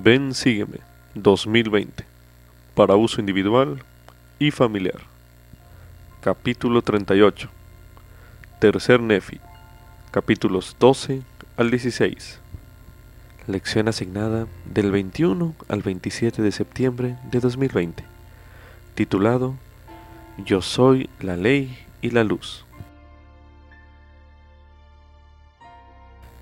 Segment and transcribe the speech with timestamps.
[0.00, 0.78] Ven, sígueme
[1.14, 2.06] 2020
[2.74, 3.82] para uso individual
[4.38, 5.00] y familiar.
[6.22, 7.50] Capítulo 38.
[8.58, 9.38] Tercer Nefi.
[10.10, 11.20] Capítulos 12
[11.58, 12.40] al 16.
[13.46, 18.02] Lección asignada del 21 al 27 de septiembre de 2020.
[18.94, 19.56] Titulado
[20.38, 22.64] Yo soy la ley y la luz.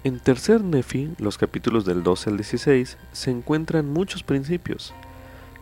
[0.02, 4.94] En Tercer Nefi, los capítulos del 12 al 16, se encuentran muchos principios.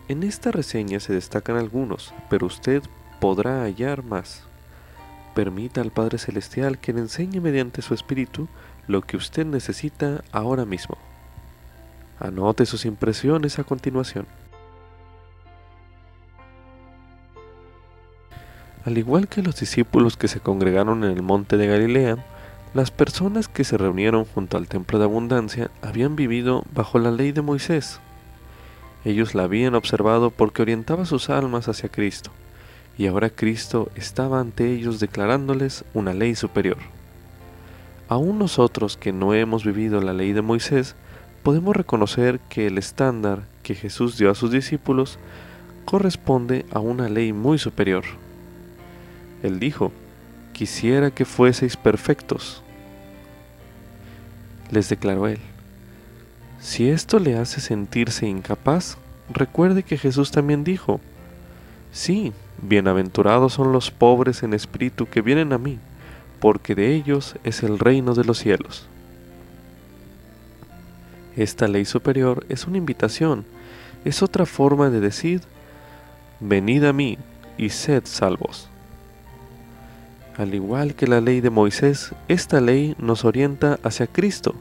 [0.06, 2.84] En esta reseña se destacan algunos, pero usted
[3.20, 4.44] podrá hallar más.
[5.34, 8.46] Permita al Padre Celestial que le enseñe mediante su espíritu
[8.86, 10.96] lo que usted necesita ahora mismo.
[12.20, 14.26] Anote sus impresiones a continuación.
[18.84, 22.24] Al igual que los discípulos que se congregaron en el monte de Galilea,
[22.74, 27.32] las personas que se reunieron junto al templo de abundancia habían vivido bajo la ley
[27.32, 28.00] de Moisés.
[29.04, 32.30] Ellos la habían observado porque orientaba sus almas hacia Cristo,
[32.98, 36.78] y ahora Cristo estaba ante ellos declarándoles una ley superior.
[38.08, 40.94] Aún nosotros que no hemos vivido la ley de Moisés,
[41.42, 45.18] podemos reconocer que el estándar que Jesús dio a sus discípulos
[45.84, 48.04] corresponde a una ley muy superior.
[49.42, 49.92] Él dijo,
[50.58, 52.64] quisiera que fueseis perfectos.
[54.72, 55.38] Les declaró él.
[56.58, 58.98] Si esto le hace sentirse incapaz,
[59.32, 61.00] recuerde que Jesús también dijo,
[61.92, 65.78] sí, bienaventurados son los pobres en espíritu que vienen a mí,
[66.40, 68.88] porque de ellos es el reino de los cielos.
[71.36, 73.44] Esta ley superior es una invitación,
[74.04, 75.40] es otra forma de decir,
[76.40, 77.16] venid a mí
[77.56, 78.68] y sed salvos.
[80.38, 84.54] Al igual que la ley de Moisés, esta ley nos orienta hacia Cristo,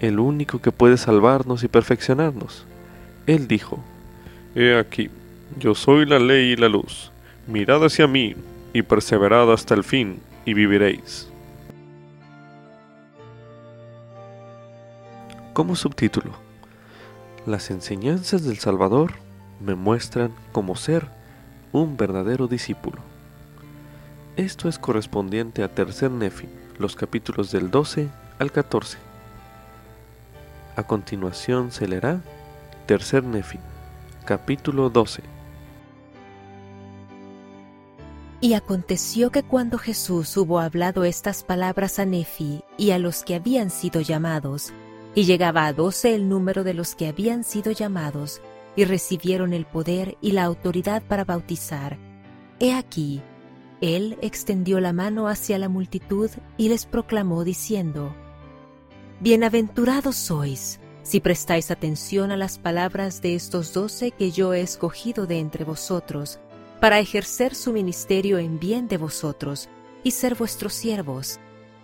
[0.00, 2.66] el único que puede salvarnos y perfeccionarnos.
[3.28, 3.78] Él dijo,
[4.56, 5.10] He aquí,
[5.60, 7.12] yo soy la ley y la luz,
[7.46, 8.34] mirad hacia mí
[8.72, 11.28] y perseverad hasta el fin, y viviréis.
[15.52, 16.32] Como subtítulo,
[17.46, 19.12] las enseñanzas del Salvador
[19.64, 21.06] me muestran cómo ser
[21.70, 23.15] un verdadero discípulo.
[24.36, 26.46] Esto es correspondiente a Tercer Nefi,
[26.78, 28.98] los capítulos del 12 al 14.
[30.76, 32.20] A continuación se leerá
[32.84, 33.58] Tercer Nefi,
[34.26, 35.22] capítulo 12.
[38.42, 43.36] Y aconteció que cuando Jesús hubo hablado estas palabras a Nefi y a los que
[43.36, 44.74] habían sido llamados,
[45.14, 48.42] y llegaba a doce el número de los que habían sido llamados,
[48.76, 51.96] y recibieron el poder y la autoridad para bautizar,
[52.60, 53.22] he aquí,
[53.80, 58.14] él extendió la mano hacia la multitud y les proclamó diciendo,
[59.20, 65.26] Bienaventurados sois, si prestáis atención a las palabras de estos doce que yo he escogido
[65.26, 66.40] de entre vosotros,
[66.80, 69.68] para ejercer su ministerio en bien de vosotros
[70.02, 71.38] y ser vuestros siervos.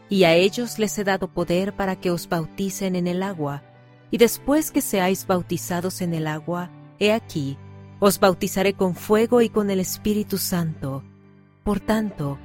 [0.09, 3.63] Y a ellos les he dado poder para que os bauticen en el agua,
[4.11, 7.57] y después que seáis bautizados en el agua, he aquí,
[7.99, 11.03] os bautizaré con fuego y con el Espíritu Santo
[11.65, 12.39] por tanto,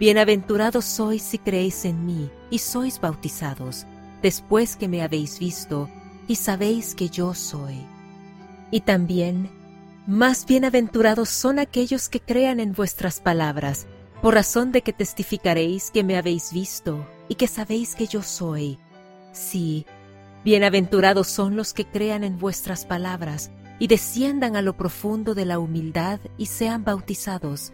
[0.00, 3.86] bienaventurados sois si creéis en mí y sois bautizados,
[4.22, 5.88] después que me habéis visto
[6.26, 7.86] y sabéis que yo soy.
[8.72, 9.50] Y también,
[10.06, 13.86] más bienaventurados son aquellos que crean en vuestras palabras,
[14.20, 18.78] por razón de que testificaréis que me habéis visto y que sabéis que yo soy.
[19.32, 19.86] Sí,
[20.44, 25.60] bienaventurados son los que crean en vuestras palabras y desciendan a lo profundo de la
[25.60, 27.72] humildad y sean bautizados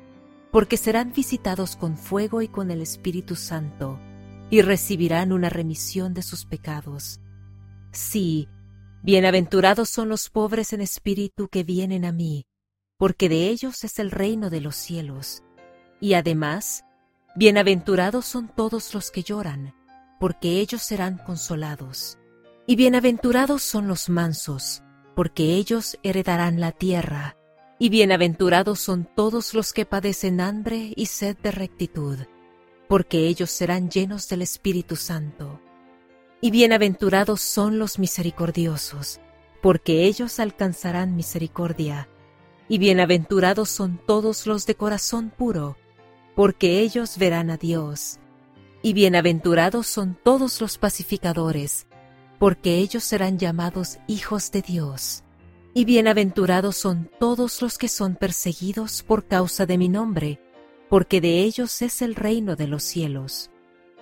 [0.53, 3.99] porque serán visitados con fuego y con el Espíritu Santo,
[4.51, 7.21] y recibirán una remisión de sus pecados.
[7.91, 8.49] Sí,
[9.03, 12.45] bienaventurados son los pobres en espíritu que vienen a mí,
[12.99, 15.43] porque de ellos es el reino de los cielos.
[16.03, 16.85] Y además,
[17.35, 19.75] bienaventurados son todos los que lloran,
[20.21, 22.19] porque ellos serán consolados.
[22.67, 24.83] Y bienaventurados son los mansos,
[25.17, 27.37] porque ellos heredarán la tierra
[27.83, 32.17] y bienaventurados son todos los que padecen hambre y sed de rectitud,
[32.89, 35.61] porque ellos serán llenos del Espíritu Santo.
[36.41, 39.19] Y bienaventurados son los misericordiosos,
[39.61, 42.09] porque ellos alcanzarán misericordia.
[42.69, 45.77] Y bienaventurados son todos los de corazón puro,
[46.37, 48.21] porque ellos verán a Dios.
[48.83, 51.89] Y bienaventurados son todos los pacificadores,
[52.39, 55.25] porque ellos serán llamados hijos de Dios.
[55.75, 60.39] Y bienaventurados son todos los que son perseguidos por causa de mi nombre,
[60.91, 63.51] porque de ellos es el reino de los cielos.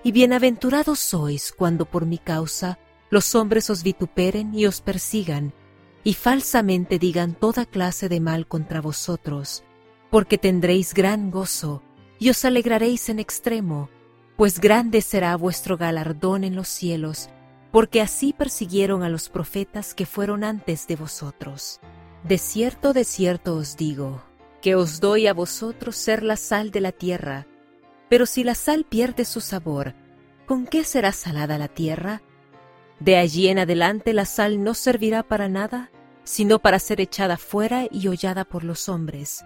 [0.02, 5.54] Y bienaventurados sois cuando por mi causa los hombres os vituperen y os persigan,
[6.02, 9.62] y falsamente digan toda clase de mal contra vosotros,
[10.10, 11.84] porque tendréis gran gozo,
[12.18, 13.90] y os alegraréis en extremo,
[14.36, 17.28] pues grande será vuestro galardón en los cielos,
[17.70, 21.80] porque así persiguieron a los profetas que fueron antes de vosotros.
[22.24, 24.22] De cierto, de cierto os digo,
[24.60, 27.46] que os doy a vosotros ser la sal de la tierra,
[28.08, 29.94] pero si la sal pierde su sabor,
[30.46, 32.22] ¿con qué será salada la tierra?
[32.98, 35.90] De allí en adelante la sal no servirá para nada,
[36.24, 39.44] sino para ser echada fuera y hollada por los hombres.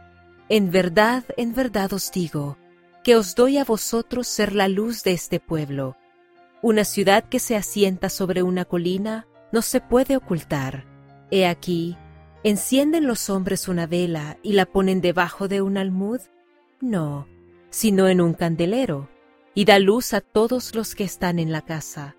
[0.49, 2.59] En verdad, en verdad os digo,
[3.05, 5.97] que os doy a vosotros ser la luz de este pueblo.
[6.64, 10.87] Una ciudad que se asienta sobre una colina no se puede ocultar.
[11.31, 11.99] He aquí,
[12.43, 16.22] ¿encienden los hombres una vela y la ponen debajo de un almud?
[16.81, 17.28] No,
[17.69, 19.11] sino en un candelero,
[19.52, 22.16] y da luz a todos los que están en la casa.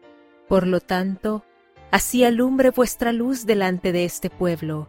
[0.48, 1.44] Por lo tanto,
[1.90, 4.88] así alumbre vuestra luz delante de este pueblo,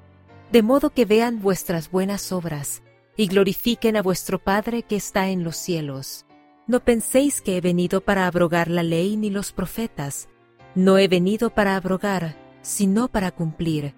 [0.53, 2.83] de modo que vean vuestras buenas obras
[3.17, 6.26] y glorifiquen a vuestro Padre que está en los cielos.
[6.67, 10.29] No penséis que he venido para abrogar la ley ni los profetas.
[10.75, 13.95] No he venido para abrogar, sino para cumplir.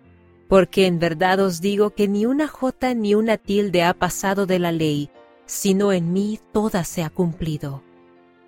[0.49, 4.59] Porque en verdad os digo que ni una jota ni una tilde ha pasado de
[4.59, 5.11] la ley,
[5.47, 7.82] sino en mí toda se ha cumplido.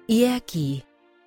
[0.06, 0.84] Y he aquí,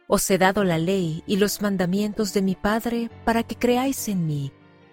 [0.07, 4.27] os he dado la ley y los mandamientos de mi Padre para que creáis en
[4.27, 4.51] mí,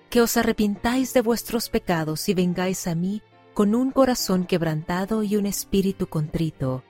[0.08, 3.20] que os arrepintáis de vuestros pecados y vengáis a mí
[3.52, 6.82] con un corazón quebrantado y un espíritu contrito.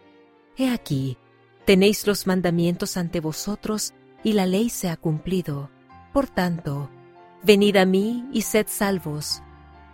[0.61, 1.17] He aquí,
[1.65, 5.71] tenéis los mandamientos ante vosotros y la ley se ha cumplido.
[6.13, 6.91] Por tanto,
[7.43, 9.43] venid a mí y sed salvos,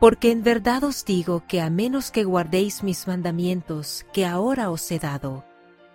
[0.00, 4.90] porque en verdad os digo que a menos que guardéis mis mandamientos que ahora os
[4.90, 5.44] he dado,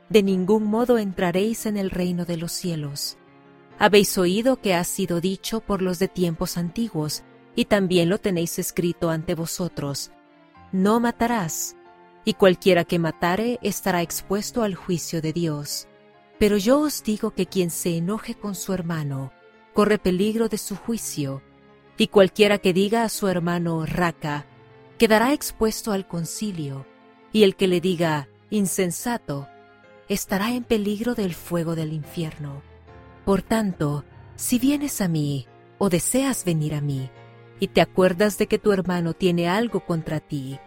[0.07, 3.17] de ningún modo entraréis en el reino de los cielos.
[3.77, 7.23] Habéis oído que ha sido dicho por los de tiempos antiguos,
[7.57, 10.11] y también lo tenéis escrito ante vosotros.
[10.71, 11.75] No matarás,
[12.25, 15.87] y cualquiera que matare estará expuesto al juicio de Dios.
[16.39, 19.31] Pero yo os digo que quien se enoje con su hermano,
[19.73, 21.41] corre peligro de su juicio,
[21.97, 24.45] y cualquiera que diga a su hermano raca,
[24.97, 26.85] quedará expuesto al concilio,
[27.31, 29.47] y el que le diga insensato,
[30.09, 32.61] estará en peligro del fuego del infierno.
[33.23, 34.03] Por tanto,
[34.35, 35.47] si vienes a mí,
[35.77, 37.09] o deseas venir a mí,
[37.59, 40.59] y te acuerdas de que tu hermano tiene algo contra ti,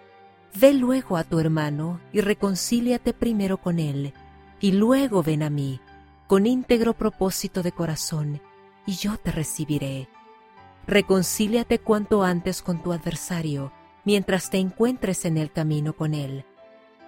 [0.54, 4.12] ve luego a tu hermano y reconcíliate primero con él,
[4.60, 5.80] y luego ven a mí,
[6.26, 8.40] con íntegro propósito de corazón,
[8.86, 10.08] y yo te recibiré.
[10.86, 13.72] Reconcíliate cuanto antes con tu adversario,
[14.04, 16.44] mientras te encuentres en el camino con él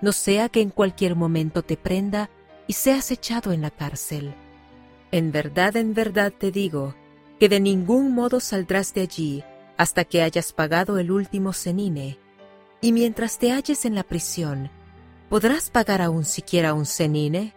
[0.01, 2.31] no sea que en cualquier momento te prenda
[2.67, 4.35] y seas echado en la cárcel.
[5.11, 6.95] En verdad, en verdad te digo,
[7.39, 9.45] que de ningún modo saldrás de allí
[9.77, 12.19] hasta que hayas pagado el último cenine,
[12.87, 14.71] y mientras te halles en la prisión,
[15.29, 17.53] ¿podrás pagar aún siquiera un cenine?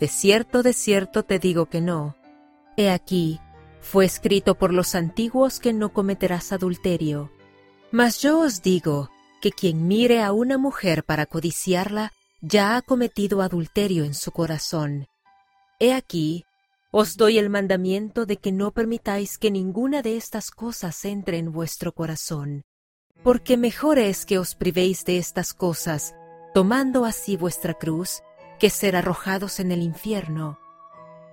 [0.00, 2.16] De cierto, de cierto te digo que no.
[2.76, 3.38] He aquí,
[3.80, 7.30] fue escrito por los antiguos que no cometerás adulterio.
[7.92, 9.10] Mas yo os digo
[9.40, 15.06] que quien mire a una mujer para codiciarla ya ha cometido adulterio en su corazón.
[15.78, 16.46] He aquí,
[16.90, 21.52] os doy el mandamiento de que no permitáis que ninguna de estas cosas entre en
[21.52, 22.64] vuestro corazón,
[23.22, 26.14] porque mejor es que os privéis de estas cosas,
[26.54, 28.22] tomando así vuestra cruz,
[28.58, 30.58] que ser arrojados en el infierno.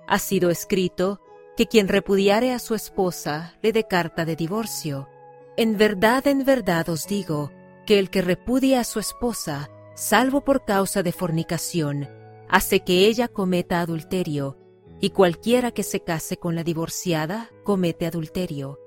[0.06, 1.20] Ha sido escrito
[1.56, 5.08] que quien repudiare a su esposa le dé carta de divorcio.
[5.56, 7.50] En verdad, en verdad os digo,
[7.86, 12.08] que el que repudia a su esposa, salvo por causa de fornicación,
[12.48, 14.58] hace que ella cometa adulterio,
[15.00, 18.78] y cualquiera que se case con la divorciada comete adulterio.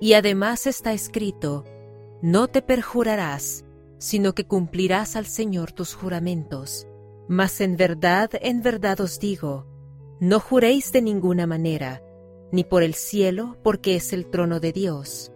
[0.00, 1.64] Y además está escrito,
[2.22, 3.64] no te perjurarás,
[3.98, 6.86] sino que cumplirás al Señor tus juramentos.
[7.28, 9.66] Mas en verdad, en verdad os digo,
[10.20, 12.02] no juréis de ninguna manera,
[12.52, 15.32] ni por el cielo, porque es el trono de Dios,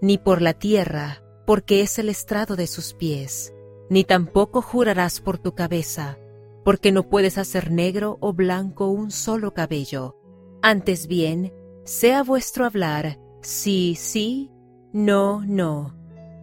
[0.00, 3.52] ni por la tierra, porque es el estrado de sus pies,
[3.90, 6.18] ni tampoco jurarás por tu cabeza,
[6.64, 10.16] porque no puedes hacer negro o blanco un solo cabello.
[10.62, 11.52] Antes bien,
[11.84, 14.50] sea vuestro hablar sí, sí,
[14.92, 15.94] no, no,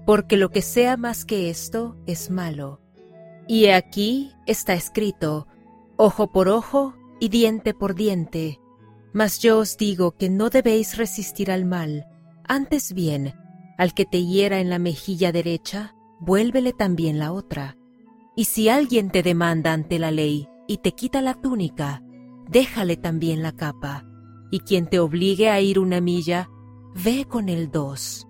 [0.06, 2.82] porque lo que sea más que esto es malo.
[3.48, 5.48] Y aquí está escrito,
[5.98, 8.60] ojo por ojo y diente por diente.
[9.14, 12.08] Mas yo os digo que no debéis resistir al mal,
[12.48, 13.34] antes bien,
[13.78, 17.78] al que te hiera en la mejilla derecha, vuélvele también la otra.
[18.36, 22.02] Y si alguien te demanda ante la ley y te quita la túnica,
[22.50, 24.06] déjale también la capa.
[24.54, 26.50] y quien te obligue a ir una milla,
[26.94, 28.28] ve con él dos.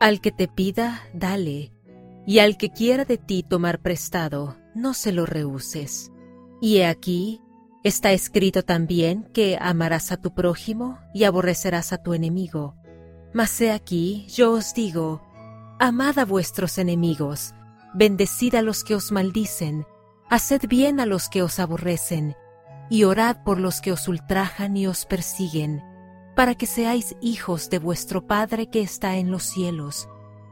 [0.00, 1.74] Al que te pida, dale,
[2.26, 6.10] y al que quiera de ti tomar prestado, no se lo rehuses.
[6.58, 7.42] Y he aquí,
[7.84, 12.76] está escrito también que amarás a tu prójimo y aborrecerás a tu enemigo.
[13.34, 15.20] Mas he aquí, yo os digo,
[15.78, 17.54] amad a vuestros enemigos,
[17.92, 19.86] bendecid a los que os maldicen,
[20.30, 22.36] haced bien a los que os aborrecen,
[22.88, 25.82] y orad por los que os ultrajan y os persiguen,
[26.34, 30.08] para que seáis hijos de vuestro Padre que está en los cielos,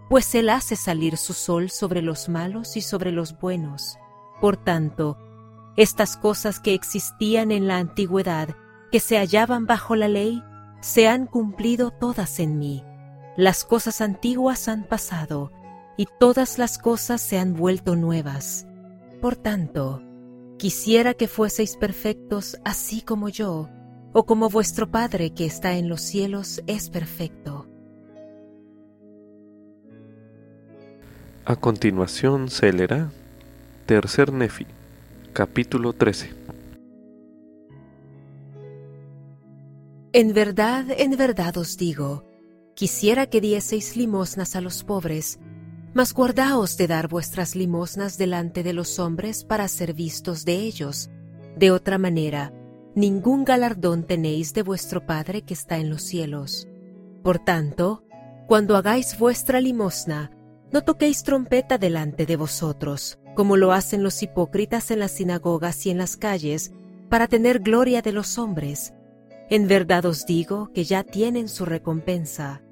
[0.08, 3.98] pues Él hace salir su sol sobre los malos y sobre los buenos.
[4.40, 5.18] Por tanto,
[5.76, 8.56] estas cosas que existían en la antigüedad,
[8.90, 10.42] que se hallaban bajo la ley,
[10.80, 12.84] se han cumplido todas en mí.
[13.36, 15.52] Las cosas antiguas han pasado,
[15.96, 18.66] y todas las cosas se han vuelto nuevas.
[19.20, 20.02] Por tanto,
[20.58, 23.68] Quisiera que fueseis perfectos así como yo,
[24.12, 27.66] o como vuestro Padre que está en los cielos es perfecto.
[31.44, 33.10] A continuación se leerá
[33.86, 34.66] Tercer Nefi,
[35.32, 36.30] capítulo 13.
[40.12, 42.24] En verdad, en verdad os digo,
[42.74, 45.38] quisiera que dieseis limosnas a los pobres,
[45.94, 51.08] mas guardaos de dar vuestras limosnas delante de los hombres para ser vistos de ellos.
[51.56, 52.52] De otra manera,
[52.98, 56.66] ningún galardón tenéis de vuestro Padre que está en los cielos.
[57.22, 58.02] Por tanto,
[58.48, 60.32] cuando hagáis vuestra limosna,
[60.72, 65.90] no toquéis trompeta delante de vosotros, como lo hacen los hipócritas en las sinagogas y
[65.90, 66.72] en las calles,
[67.08, 68.92] para tener gloria de los hombres.
[69.48, 72.62] En verdad os digo que ya tienen su recompensa.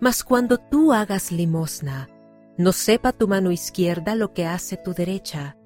[0.00, 2.08] Mas cuando tú hagas limosna,
[2.58, 5.56] no sepa tu mano izquierda lo que hace tu derecha,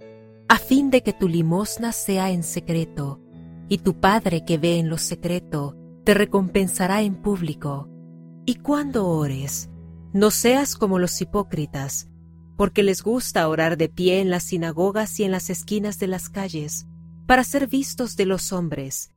[0.47, 3.24] a fin de que tu limosna sea en secreto,
[3.69, 7.89] y tu Padre que ve en lo secreto te recompensará en público.
[8.45, 9.71] Y cuando ores,
[10.13, 12.09] no seas como los hipócritas,
[12.57, 16.29] porque les gusta orar de pie en las sinagogas y en las esquinas de las
[16.29, 16.87] calles,
[17.27, 19.11] para ser vistos de los hombres.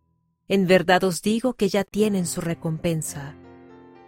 [0.48, 3.36] En verdad os digo que ya tienen su recompensa.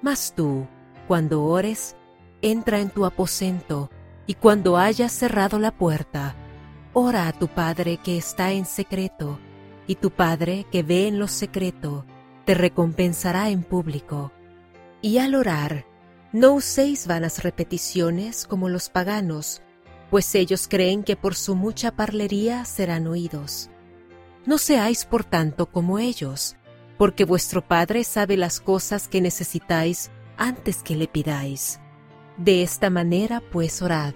[0.02, 0.68] Mas tú,
[1.08, 1.96] cuando ores,
[2.42, 3.90] entra en tu aposento,
[4.26, 6.36] y cuando hayas cerrado la puerta,
[6.94, 9.40] ora a tu Padre que está en secreto,
[9.90, 12.06] y tu Padre que ve en lo secreto,
[12.46, 14.32] te recompensará en público.
[15.02, 15.88] Y al orar,
[16.32, 19.64] no uséis vanas repeticiones como los paganos,
[20.12, 23.72] pues ellos creen que por su mucha parlería serán oídos.
[24.46, 26.56] No seáis por tanto como ellos,
[27.00, 31.80] porque vuestro Padre sabe las cosas que necesitáis antes que le pidáis.
[32.38, 34.14] De esta manera pues orad.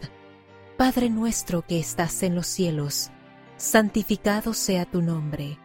[0.77, 3.09] Padre nuestro que estás en los cielos,
[3.57, 5.57] santificado sea tu nombre.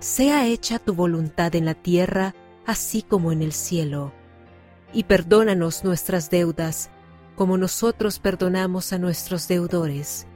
[0.00, 2.34] Sea hecha tu voluntad en la tierra,
[2.66, 4.12] así como en el cielo.
[4.92, 6.90] Y perdónanos nuestras deudas,
[7.36, 10.26] como nosotros perdonamos a nuestros deudores.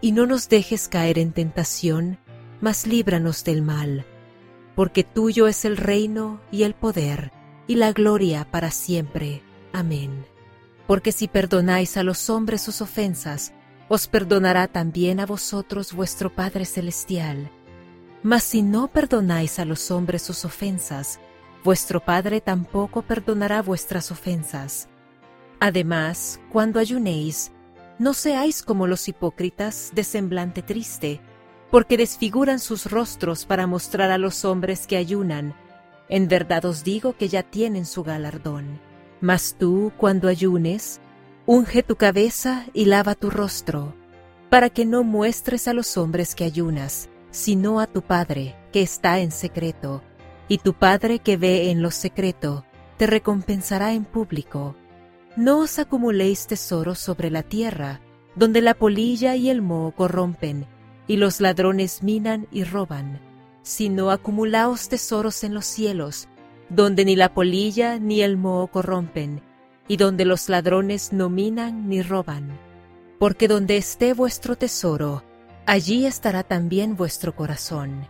[0.00, 2.18] Y no nos dejes caer en tentación,
[2.60, 4.04] mas líbranos del mal,
[4.74, 7.32] porque tuyo es el reino y el poder
[7.66, 9.42] y la gloria para siempre.
[9.72, 10.24] Amén
[10.88, 13.52] porque si perdonáis a los hombres sus ofensas,
[13.90, 17.50] os perdonará también a vosotros vuestro Padre Celestial.
[18.22, 21.20] Mas si no perdonáis a los hombres sus ofensas,
[21.64, 24.88] vuestro Padre tampoco perdonará vuestras ofensas.
[25.60, 27.52] Además, cuando ayunéis,
[27.98, 31.20] no seáis como los hipócritas de semblante triste,
[31.70, 35.54] porque desfiguran sus rostros para mostrar a los hombres que ayunan.
[36.08, 38.80] En verdad os digo que ya tienen su galardón.
[39.20, 41.00] Mas tú, cuando ayunes,
[41.44, 43.94] unge tu cabeza y lava tu rostro,
[44.48, 49.20] para que no muestres a los hombres que ayunas, sino a tu Padre que está
[49.20, 50.02] en secreto,
[50.48, 52.64] y tu Padre que ve en lo secreto,
[52.96, 54.74] te recompensará en público.
[55.36, 58.00] No os acumuléis tesoros sobre la tierra,
[58.34, 60.66] donde la polilla y el moho corrompen,
[61.06, 63.20] y los ladrones minan y roban,
[63.62, 66.28] sino acumulaos tesoros en los cielos,
[66.68, 69.42] donde ni la polilla ni el moho corrompen,
[69.86, 72.58] y donde los ladrones no minan ni roban.
[73.18, 75.24] Porque donde esté vuestro tesoro,
[75.68, 78.06] allí estará también vuestro corazón.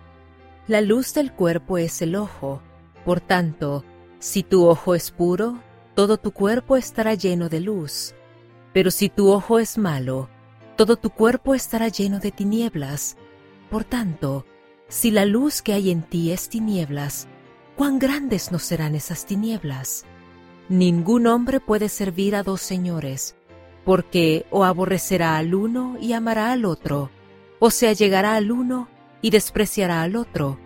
[0.69, 2.63] La luz del cuerpo es el ojo,
[3.05, 3.85] por tanto,
[4.21, 5.59] si tu ojo es puro,
[5.97, 8.15] todo tu cuerpo estará lleno de luz.
[8.73, 10.29] Pero si tu ojo es malo,
[10.77, 13.17] todo tu cuerpo estará lleno de tinieblas.
[13.71, 14.47] Por tanto,
[14.87, 17.27] si la luz que hay en ti es tinieblas,
[17.77, 20.05] cuán grandes no serán esas tinieblas.
[20.69, 23.35] Ningún hombre puede servir a dos señores,
[23.85, 27.11] porque o aborrecerá al uno y amará al otro,
[27.59, 28.89] o se allegará al uno
[29.21, 30.59] y despreciará al otro.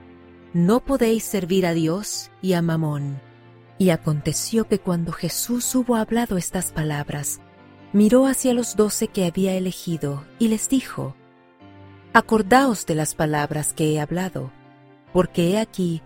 [0.52, 3.20] no podéis servir a Dios y a Mamón.
[3.78, 7.40] Y aconteció que cuando Jesús hubo hablado estas palabras,
[7.92, 11.16] miró hacia los doce que había elegido y les dijo,
[12.12, 14.52] Acordaos de las palabras que he hablado,
[15.14, 16.02] porque he aquí,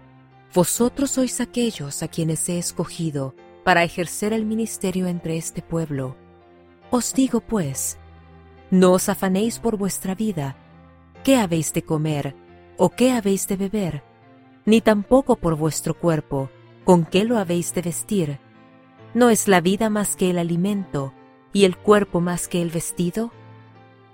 [0.55, 6.17] vosotros sois aquellos a quienes he escogido para ejercer el ministerio entre este pueblo.
[6.91, 7.99] Os digo pues,
[8.71, 10.57] no os afanéis por vuestra vida,
[11.27, 12.37] qué habéis de comer
[12.77, 14.05] o qué habéis de beber,
[14.65, 16.51] ni tampoco por vuestro cuerpo,
[16.85, 18.39] con qué lo habéis de vestir.
[19.13, 21.13] ¿No es la vida más que el alimento
[21.53, 23.33] y el cuerpo más que el vestido?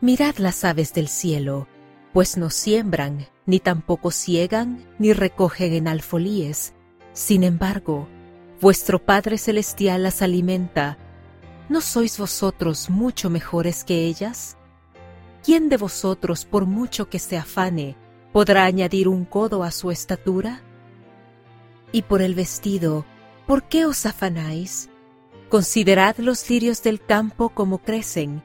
[0.01, 1.69] Mirad las aves del cielo,
[2.15, 6.73] pues no siembran, ni tampoco ciegan, ni recogen en alfolíes.
[7.13, 8.09] Sin embargo,
[8.59, 10.97] vuestro Padre Celestial las alimenta.
[11.69, 14.57] ¿No sois vosotros mucho mejores que ellas?
[15.45, 17.97] ¿Quién de vosotros, por mucho que se afane,
[18.33, 20.63] podrá añadir un codo a su estatura?
[21.91, 23.05] Y por el vestido,
[23.47, 24.89] ¿por qué os afanáis?
[25.49, 28.43] Considerad los lirios del campo como crecen,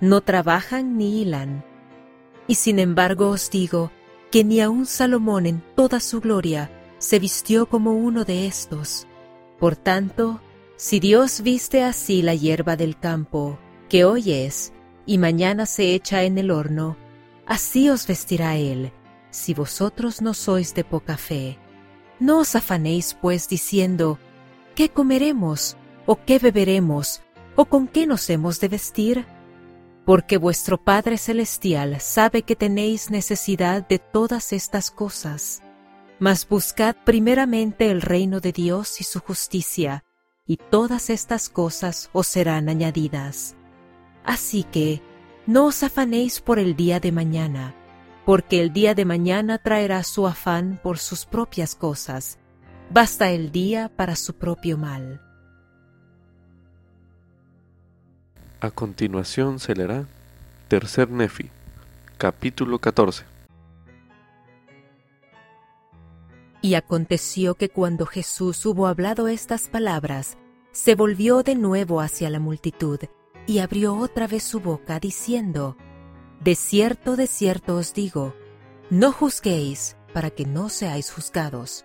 [0.00, 1.64] no trabajan ni hilan.
[2.46, 3.90] Y sin embargo os digo
[4.30, 9.06] que ni aun Salomón en toda su gloria se vistió como uno de estos.
[9.58, 10.40] Por tanto,
[10.76, 14.72] si Dios viste así la hierba del campo, que hoy es,
[15.06, 16.96] y mañana se echa en el horno,
[17.46, 18.92] así os vestirá Él,
[19.30, 21.58] si vosotros no sois de poca fe.
[22.18, 24.18] No os afanéis pues diciendo,
[24.74, 25.76] ¿qué comeremos?
[26.06, 27.22] ¿O qué beberemos?
[27.54, 29.26] ¿O con qué nos hemos de vestir?
[30.04, 35.62] Porque vuestro Padre Celestial sabe que tenéis necesidad de todas estas cosas.
[36.18, 40.04] Mas buscad primeramente el reino de Dios y su justicia,
[40.46, 43.55] y todas estas cosas os serán añadidas.
[44.26, 45.00] Así que,
[45.46, 47.74] no os afanéis por el día de mañana,
[48.24, 52.38] porque el día de mañana traerá su afán por sus propias cosas.
[52.90, 55.22] Basta el día para su propio mal.
[58.60, 60.06] A continuación se leerá
[60.66, 61.50] Tercer Nefi,
[62.18, 63.24] capítulo 14.
[66.62, 70.36] Y aconteció que cuando Jesús hubo hablado estas palabras,
[70.72, 72.98] se volvió de nuevo hacia la multitud
[73.46, 75.76] y abrió otra vez su boca diciendo,
[76.40, 78.34] de cierto, de cierto os digo,
[78.90, 81.84] no juzguéis para que no seáis juzgados,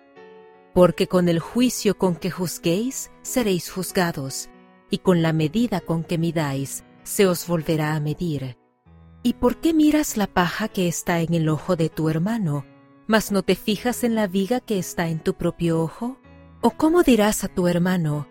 [0.74, 4.48] porque con el juicio con que juzguéis seréis juzgados,
[4.90, 8.58] y con la medida con que midáis se os volverá a medir.
[9.22, 12.66] ¿Y por qué miras la paja que está en el ojo de tu hermano,
[13.06, 16.18] mas no te fijas en la viga que está en tu propio ojo?
[16.60, 18.28] ¿O cómo dirás a tu hermano,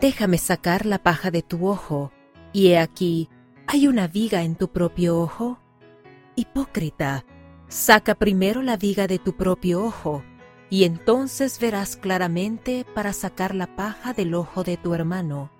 [0.00, 2.12] déjame sacar la paja de tu ojo,
[2.56, 3.28] y he aquí,
[3.66, 5.58] ¿Hay una viga en tu propio ojo?
[6.36, 7.26] Hipócrita,
[7.68, 10.24] saca primero la viga de tu propio ojo,
[10.70, 15.50] y entonces verás claramente para sacar la paja del ojo de tu hermano.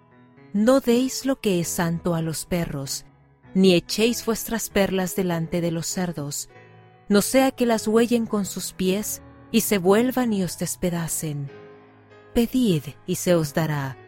[0.54, 3.04] No deis lo que es santo a los perros,
[3.52, 6.48] ni echéis vuestras perlas delante de los cerdos,
[7.10, 11.50] no sea que las huellen con sus pies y se vuelvan y os despedacen.
[12.32, 13.98] Pedid y se os dará,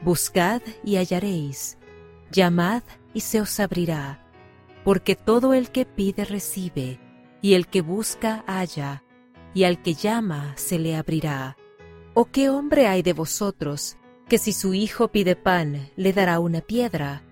[0.00, 1.76] buscad y hallaréis,
[2.30, 4.24] llamad y se os abrirá,
[4.84, 7.00] porque todo el que pide recibe,
[7.42, 9.02] y el que busca halla,
[9.54, 11.56] y al que llama se le abrirá.
[12.14, 13.96] ¿O qué hombre hay de vosotros
[14.28, 17.24] que si su hijo pide pan le dará una piedra?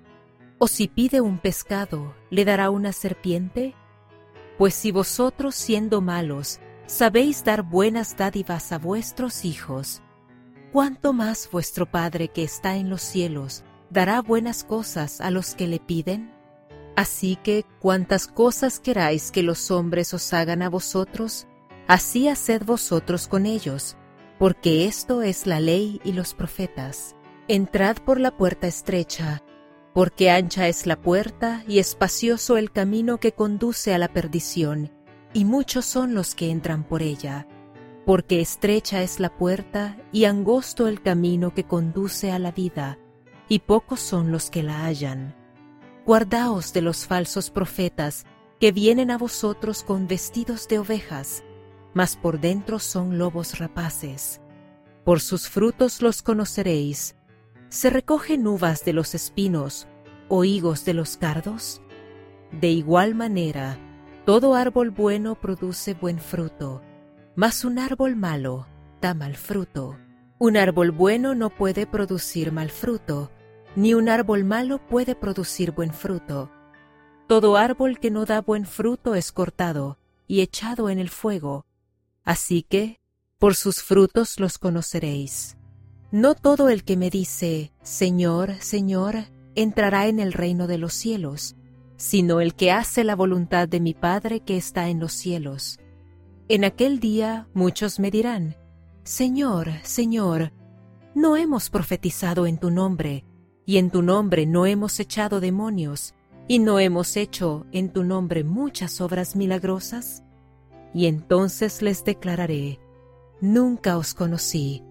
[0.58, 3.74] ¿O si pide un pescado le dará una serpiente?
[4.56, 10.02] Pues si vosotros siendo malos sabéis dar buenas dádivas a vuestros hijos,
[10.72, 15.66] ¿cuánto más vuestro Padre que está en los cielos dará buenas cosas a los que
[15.66, 16.32] le piden?
[16.96, 21.46] Así que cuantas cosas queráis que los hombres os hagan a vosotros,
[21.86, 23.96] así haced vosotros con ellos,
[24.38, 27.14] porque esto es la ley y los profetas.
[27.46, 29.42] Entrad por la puerta estrecha,
[29.94, 34.92] porque ancha es la puerta y espacioso el camino que conduce a la perdición,
[35.32, 37.46] y muchos son los que entran por ella.
[38.06, 42.98] Porque estrecha es la puerta y angosto el camino que conduce a la vida,
[43.48, 45.34] y pocos son los que la hallan.
[46.04, 48.24] Guardaos de los falsos profetas
[48.60, 51.44] que vienen a vosotros con vestidos de ovejas,
[51.94, 54.40] mas por dentro son lobos rapaces.
[55.04, 57.16] Por sus frutos los conoceréis.
[57.68, 59.86] ¿Se recogen uvas de los espinos
[60.28, 61.80] o higos de los cardos?
[62.52, 63.78] De igual manera,
[64.24, 66.82] todo árbol bueno produce buen fruto,
[67.36, 68.66] mas un árbol malo
[69.00, 69.96] da mal fruto.
[70.38, 73.30] Un árbol bueno no puede producir mal fruto,
[73.76, 76.50] ni un árbol malo puede producir buen fruto.
[77.26, 81.66] Todo árbol que no da buen fruto es cortado y echado en el fuego.
[82.24, 82.98] Así que
[83.38, 85.56] Por sus frutos los conoceréis.
[86.10, 91.54] No todo el que me dice, Señor, Señor, entrará en el reino de los cielos,
[91.96, 95.78] sino el que hace la voluntad de mi Padre que está en los cielos.
[96.48, 98.56] En aquel día muchos me dirán,
[99.04, 100.52] Señor, Señor,
[101.14, 103.24] ¿no hemos profetizado en tu nombre,
[103.68, 106.14] y en tu nombre no hemos echado demonios,
[106.46, 110.22] y no hemos hecho en tu nombre muchas obras milagrosas?
[110.94, 112.80] Y entonces les declararé,
[113.42, 114.82] Nunca os conocí,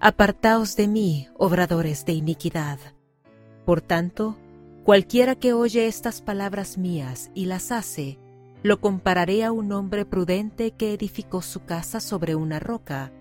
[0.00, 2.80] apartaos de mí, obradores de iniquidad.
[3.64, 4.36] Por tanto,
[4.82, 8.18] cualquiera que oye estas palabras mías y las hace,
[8.64, 13.12] lo compararé a un hombre prudente que edificó su casa sobre una roca,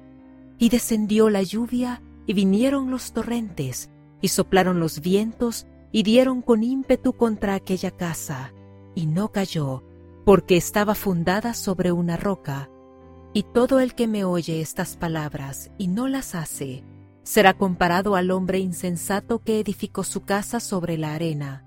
[0.57, 3.91] y descendió la lluvia, y vinieron los torrentes,
[4.21, 8.53] y soplaron los vientos, y dieron con ímpetu contra aquella casa,
[8.95, 9.83] y no cayó,
[10.25, 12.69] porque estaba fundada sobre una roca.
[13.33, 16.83] Y todo el que me oye estas palabras y no las hace,
[17.23, 21.65] será comparado al hombre insensato que edificó su casa sobre la arena.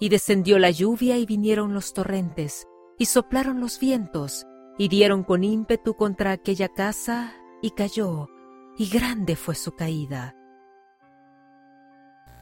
[0.00, 2.66] Y descendió la lluvia y vinieron los torrentes,
[2.98, 4.46] y soplaron los vientos,
[4.78, 8.28] y dieron con ímpetu contra aquella casa, y cayó,
[8.76, 10.37] y grande fue su caída.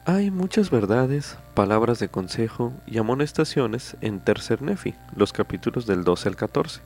[0.09, 6.29] Hay muchas verdades, palabras de consejo y amonestaciones en Tercer Nefi, los capítulos del 12
[6.29, 6.81] al 14.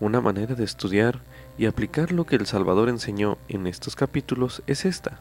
[0.00, 1.20] Una manera de estudiar
[1.58, 5.20] y aplicar lo que el Salvador enseñó en estos capítulos es esta.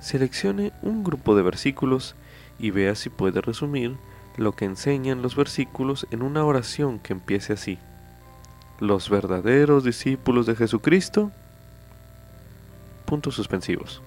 [0.00, 2.16] Seleccione un grupo de versículos
[2.58, 3.94] y vea si puede resumir
[4.36, 7.78] lo que enseñan los versículos en una oración que empiece así.
[8.80, 11.30] Los verdaderos discípulos de Jesucristo.
[13.04, 14.02] Puntos suspensivos.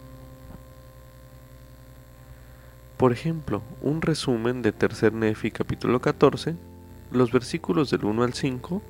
[3.00, 6.58] Por ejemplo, un resumen de Tercer Nefi capítulo 14,
[7.14, 8.82] los versículos del 1 al 5,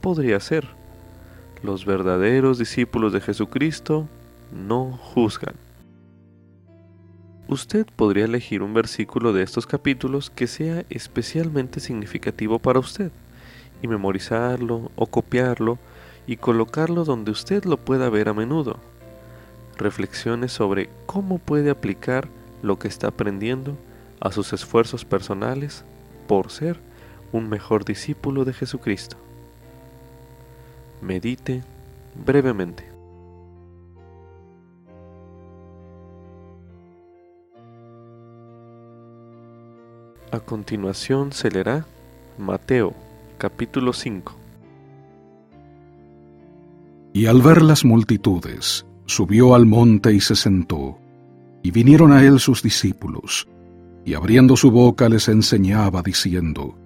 [0.00, 0.66] podría ser,
[1.62, 4.08] los verdaderos discípulos de Jesucristo
[4.52, 5.54] no juzgan.
[7.46, 13.12] Usted podría elegir un versículo de estos capítulos que sea especialmente significativo para usted
[13.80, 15.78] y memorizarlo o copiarlo
[16.26, 18.78] y colocarlo donde usted lo pueda ver a menudo.
[19.76, 22.26] Reflexiones sobre cómo puede aplicar
[22.66, 23.76] lo que está aprendiendo
[24.20, 25.84] a sus esfuerzos personales
[26.26, 26.80] por ser
[27.32, 29.16] un mejor discípulo de Jesucristo.
[31.00, 31.62] Medite
[32.24, 32.84] brevemente.
[40.32, 41.86] A continuación se leerá
[42.36, 42.94] Mateo
[43.38, 44.34] capítulo 5.
[47.12, 50.98] Y al ver las multitudes, subió al monte y se sentó.
[51.66, 53.48] Y vinieron a él sus discípulos,
[54.04, 56.78] y abriendo su boca les enseñaba diciendo,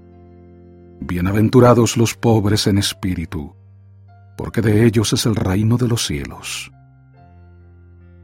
[1.03, 3.55] Bienaventurados los pobres en espíritu,
[4.39, 6.73] porque de ellos es el reino de los cielos.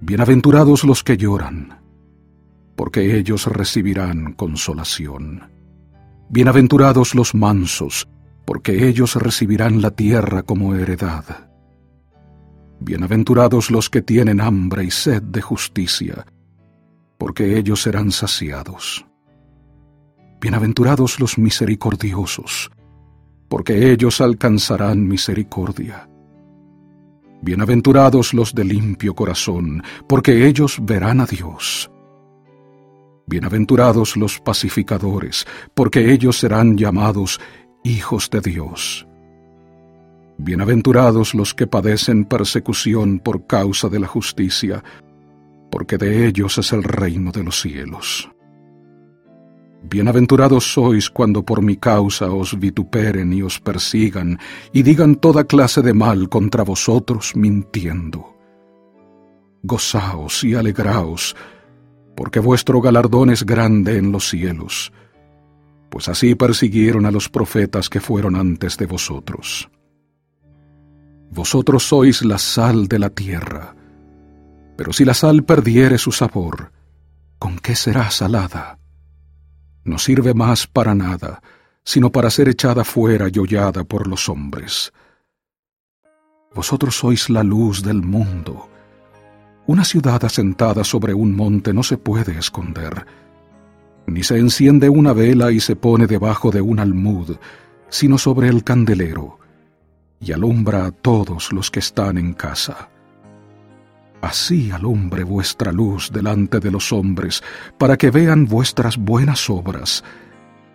[0.01, 1.79] Bienaventurados los que lloran,
[2.75, 5.43] porque ellos recibirán consolación.
[6.31, 8.09] Bienaventurados los mansos,
[8.47, 11.51] porque ellos recibirán la tierra como heredad.
[12.81, 16.25] Bienaventurados los que tienen hambre y sed de justicia,
[17.19, 19.07] porque ellos serán saciados.
[20.41, 22.71] Bienaventurados los misericordiosos,
[23.49, 26.09] porque ellos alcanzarán misericordia.
[27.43, 31.91] Bienaventurados los de limpio corazón, porque ellos verán a Dios.
[33.27, 37.41] Bienaventurados los pacificadores, porque ellos serán llamados
[37.83, 39.07] hijos de Dios.
[40.39, 44.85] Bienaventurados los que padecen persecución por causa de la justicia,
[45.71, 48.31] porque de ellos es el reino de los cielos.
[49.89, 54.39] Bienaventurados sois cuando por mi causa os vituperen y os persigan,
[54.73, 58.35] y digan toda clase de mal contra vosotros mintiendo.
[59.63, 61.37] Gozaos y alegraos,
[62.17, 64.93] porque vuestro galardón es grande en los cielos,
[65.89, 69.71] pues así persiguieron a los profetas que fueron antes de vosotros.
[71.31, 73.77] Vosotros sois la sal de la tierra,
[74.77, 76.71] pero si la sal perdiere su sabor,
[77.39, 78.79] ¿con qué será salada?
[79.85, 81.43] No sirve más para nada,
[81.85, 84.93] sino para ser echada fuera y hollada por los hombres.
[86.55, 88.69] Vosotros sois la luz del mundo.
[89.67, 93.07] Una ciudad asentada sobre un monte no se puede esconder,
[94.07, 97.37] ni se enciende una vela y se pone debajo de un almud,
[97.89, 99.39] sino sobre el candelero,
[100.21, 102.89] y alumbra a todos los que están en casa.
[104.21, 107.43] Así alumbre vuestra luz delante de los hombres,
[107.79, 110.03] para que vean vuestras buenas obras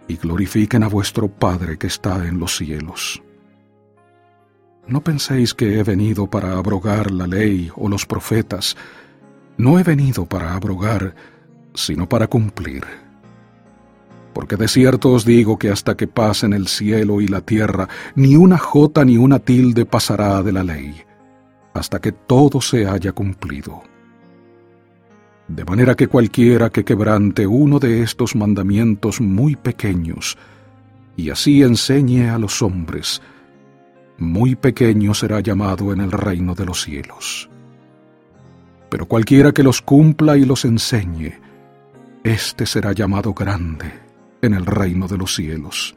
[0.08, 3.21] y glorifiquen a vuestro Padre que está en los cielos.
[4.88, 8.75] No penséis que he venido para abrogar la ley o los profetas.
[9.58, 11.15] No he venido para abrogar,
[11.73, 12.84] sino para cumplir.
[14.34, 18.36] Porque de cierto os digo que hasta que pasen el cielo y la tierra, ni
[18.36, 21.04] una jota ni una tilde pasará de la ley,
[21.73, 23.84] hasta que todo se haya cumplido.
[25.47, 30.38] De manera que cualquiera que quebrante uno de estos mandamientos muy pequeños,
[31.17, 33.21] y así enseñe a los hombres,
[34.17, 37.49] muy pequeño será llamado en el reino de los cielos.
[38.89, 41.34] Pero cualquiera que los cumpla y los enseñe,
[42.23, 43.91] éste será llamado grande
[44.41, 45.95] en el reino de los cielos.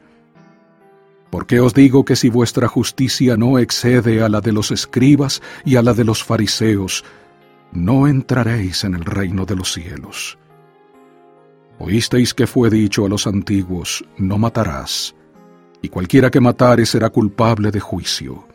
[1.35, 5.75] Porque os digo que si vuestra justicia no excede a la de los escribas y
[5.75, 7.03] a la de los fariseos,
[7.73, 10.37] no entraréis en el reino de los cielos.
[11.77, 15.13] Oísteis que fue dicho a los antiguos, no matarás,
[15.81, 18.47] y cualquiera que matare será culpable de juicio.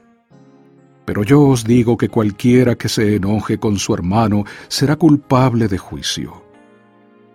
[1.05, 5.77] Pero yo os digo que cualquiera que se enoje con su hermano será culpable de
[5.77, 6.43] juicio.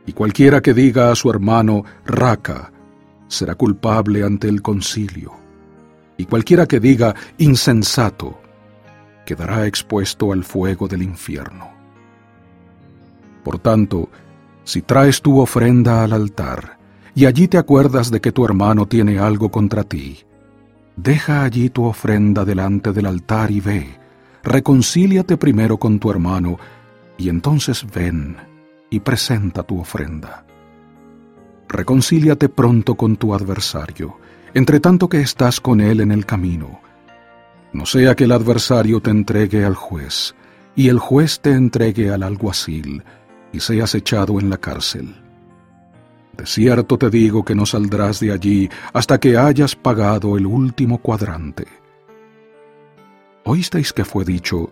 [0.07, 2.71] Y cualquiera que diga a su hermano, raca,
[3.27, 5.33] será culpable ante el concilio.
[6.17, 8.39] Y cualquiera que diga, insensato,
[9.25, 11.69] quedará expuesto al fuego del infierno.
[13.43, 14.09] Por tanto,
[14.63, 16.77] si traes tu ofrenda al altar,
[17.13, 20.19] y allí te acuerdas de que tu hermano tiene algo contra ti,
[20.95, 23.97] deja allí tu ofrenda delante del altar y ve,
[24.43, 26.57] reconcíliate primero con tu hermano,
[27.17, 28.37] y entonces ven
[28.89, 30.44] y presenta tu ofrenda.
[31.75, 34.17] Reconcíliate pronto con tu adversario,
[34.53, 36.79] entre tanto que estás con él en el camino.
[37.73, 40.35] No sea que el adversario te entregue al juez,
[40.73, 43.03] y el juez te entregue al alguacil,
[43.51, 45.17] y seas echado en la cárcel.
[46.37, 50.99] De cierto te digo que no saldrás de allí hasta que hayas pagado el último
[50.99, 51.67] cuadrante.
[53.43, 54.71] Oísteis que fue dicho,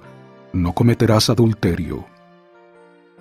[0.53, 2.12] no cometerás adulterio.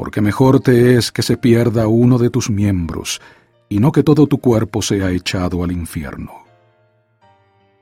[0.00, 3.20] porque mejor te es que se pierda uno de tus miembros,
[3.68, 6.32] y no que todo tu cuerpo sea echado al infierno.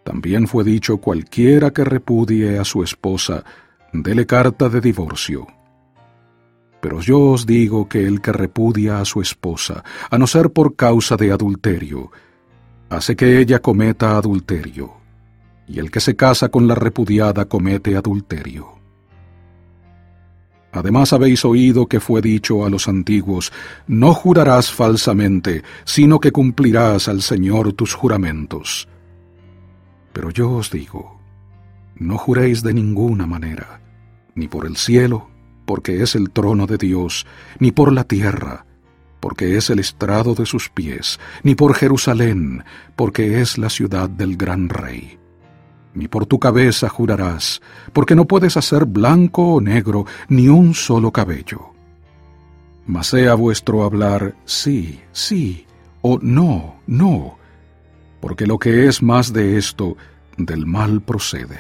[0.05, 3.45] También fue dicho cualquiera que repudie a su esposa,
[3.93, 5.47] dele carta de divorcio
[6.81, 10.77] pero yo os digo que el que repudia a su esposa, a no ser por
[10.77, 12.13] causa de adulterio,
[12.89, 14.93] hace que ella cometa adulterio,
[15.67, 18.78] y el que se casa con la repudiada comete adulterio.
[20.73, 23.53] Además habéis oído que fue dicho a los antiguos,
[23.87, 28.89] no jurarás falsamente, sino que cumplirás al Señor tus juramentos.
[30.13, 31.21] Pero yo os digo,
[31.97, 33.81] no juréis de ninguna manera,
[34.35, 35.31] ni por el cielo,
[35.65, 37.27] porque es el trono de Dios,
[37.59, 38.67] ni por la tierra,
[39.21, 44.37] porque es el estrado de sus pies, ni por Jerusalén, porque es la ciudad del
[44.37, 45.18] gran rey.
[45.95, 47.61] Ni por tu cabeza jurarás,
[47.93, 51.73] porque no puedes hacer blanco o negro ni un solo cabello.
[52.87, 55.67] Mas sea vuestro hablar sí, sí,
[56.03, 57.39] o no, no,
[58.21, 59.97] porque lo que es más de esto,
[60.37, 61.59] del mal procede.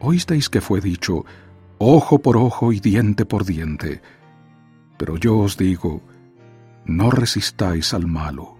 [0.00, 1.24] Oísteis que fue dicho,
[1.78, 4.00] ojo por ojo y diente por diente.
[4.96, 6.02] Pero yo os digo,
[6.86, 8.56] no resistáis al malo.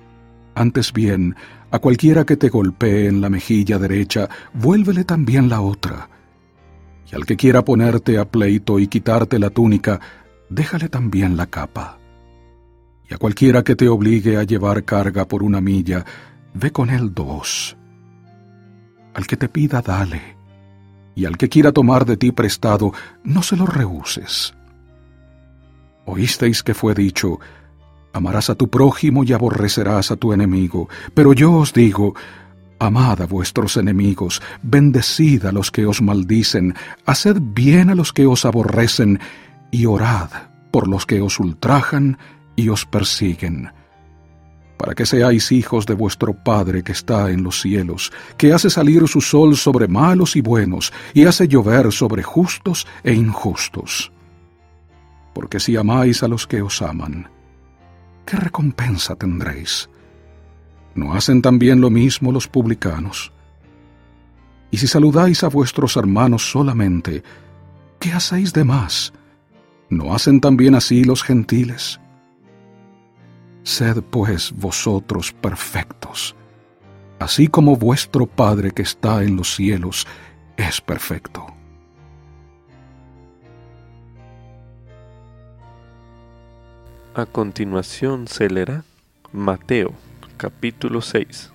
[0.55, 1.37] Antes bien,
[1.71, 6.09] a cualquiera que te golpee en la mejilla derecha, vuélvele también la otra.
[7.11, 10.01] Y al que quiera ponerte a pleito y quitarte la túnica,
[10.49, 11.99] déjale también la capa.
[13.09, 16.05] Y a cualquiera que te obligue a llevar carga por una milla,
[16.55, 17.77] ve con él dos.
[19.15, 20.41] Al que te pida, dale
[21.21, 22.93] y al que quiera tomar de ti prestado,
[23.25, 24.55] no se lo rehuses.
[26.07, 27.39] Oísteis que fue dicho,
[28.13, 32.15] amarás a tu prójimo y aborrecerás a tu enemigo, pero yo os digo,
[32.79, 36.75] amad a vuestros enemigos, bendecid a los que os maldicen,
[37.07, 39.21] haced bien a los que os aborrecen,
[39.71, 40.31] y orad
[40.71, 42.19] por los que os ultrajan
[42.57, 43.71] y os persiguen
[44.81, 49.07] para que seáis hijos de vuestro Padre que está en los cielos, que hace salir
[49.09, 54.11] su sol sobre malos y buenos, y hace llover sobre justos e injustos.
[55.35, 57.29] Porque si amáis a los que os aman,
[58.27, 59.89] ¿qué recompensa tendréis?
[60.95, 63.33] ¿No hacen también lo mismo los publicanos?
[64.71, 67.23] Y si saludáis a vuestros hermanos solamente,
[67.99, 69.13] ¿qué hacéis de más?
[69.89, 72.01] ¿No hacen también así los gentiles?
[73.63, 76.35] Sed pues vosotros perfectos,
[77.19, 80.07] así como vuestro Padre que está en los cielos
[80.57, 81.47] es perfecto.
[87.13, 88.49] A continuación se
[89.33, 89.95] Mateo
[90.37, 91.51] capítulo 6.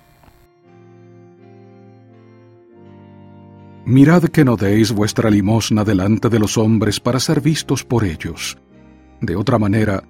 [3.86, 8.58] Mirad que no deis vuestra limosna delante de los hombres para ser vistos por ellos.
[9.22, 10.04] De otra manera,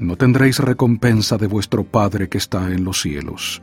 [0.00, 3.62] no tendréis recompensa de vuestro Padre que está en los cielos.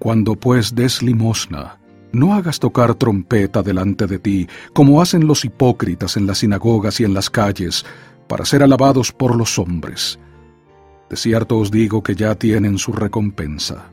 [0.00, 1.78] Cuando pues des limosna,
[2.10, 7.04] no hagas tocar trompeta delante de ti, como hacen los hipócritas en las sinagogas y
[7.04, 7.84] en las calles,
[8.28, 10.18] para ser alabados por los hombres.
[11.08, 13.90] De cierto os digo que ya tienen su recompensa.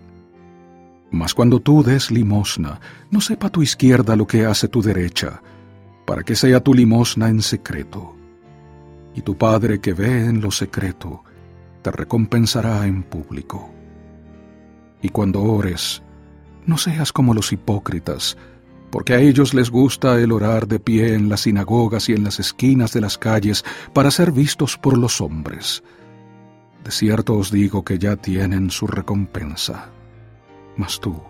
[1.11, 5.41] Mas cuando tú des limosna, no sepa tu izquierda lo que hace tu derecha,
[6.05, 8.15] para que sea tu limosna en secreto.
[9.13, 11.23] Y tu Padre que ve en lo secreto,
[11.81, 13.69] te recompensará en público.
[15.01, 16.01] Y cuando ores,
[16.65, 18.37] no seas como los hipócritas,
[18.91, 22.39] porque a ellos les gusta el orar de pie en las sinagogas y en las
[22.39, 25.81] esquinas de las calles para ser vistos por los hombres.
[26.83, 29.89] De cierto os digo que ya tienen su recompensa.
[30.75, 31.21] Mas tú,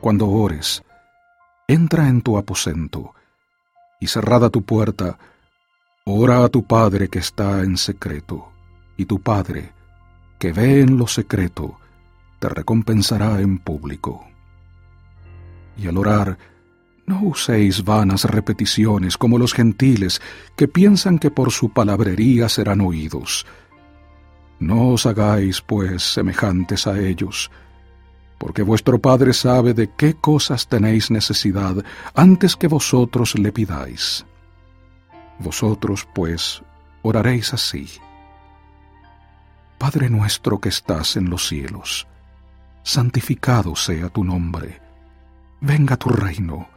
[0.00, 0.82] cuando ores,
[1.68, 3.14] entra en tu aposento,
[4.00, 5.18] y cerrada tu puerta,
[6.04, 8.48] ora a tu Padre que está en secreto,
[8.96, 9.72] y tu Padre,
[10.38, 11.78] que ve en lo secreto,
[12.38, 14.26] te recompensará en público.
[15.76, 16.38] Y al orar,
[17.06, 20.20] no uséis vanas repeticiones como los gentiles
[20.56, 23.46] que piensan que por su palabrería serán oídos.
[24.58, 27.50] No os hagáis, pues, semejantes a ellos,
[28.38, 31.76] porque vuestro Padre sabe de qué cosas tenéis necesidad
[32.14, 34.26] antes que vosotros le pidáis.
[35.38, 36.62] Vosotros, pues,
[37.02, 37.88] oraréis así.
[39.78, 42.08] Padre nuestro que estás en los cielos,
[42.82, 44.80] santificado sea tu nombre,
[45.60, 46.75] venga tu reino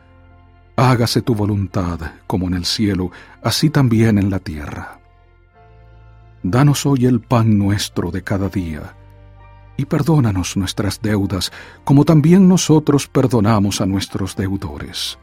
[0.80, 3.12] hágase tu voluntad, como en el cielo,
[3.44, 5.00] así también en la tierra.
[6.42, 8.96] Danos hoy el pan nuestro de cada día,
[9.76, 11.52] y perdónanos nuestras deudas,
[11.84, 15.20] como también nosotros perdonamos a nuestros deudores.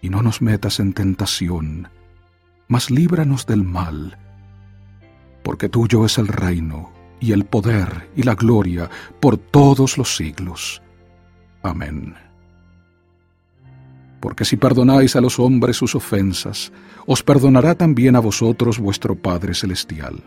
[0.00, 1.88] Y no nos metas en tentación,
[2.66, 4.16] mas líbranos del mal,
[5.42, 8.88] porque tuyo es el reino, y el poder, y la gloria,
[9.20, 10.80] por todos los siglos.
[11.62, 12.27] Amén
[14.20, 16.72] porque si perdonáis a los hombres sus ofensas,
[17.06, 20.22] os perdonará también a vosotros vuestro Padre Celestial.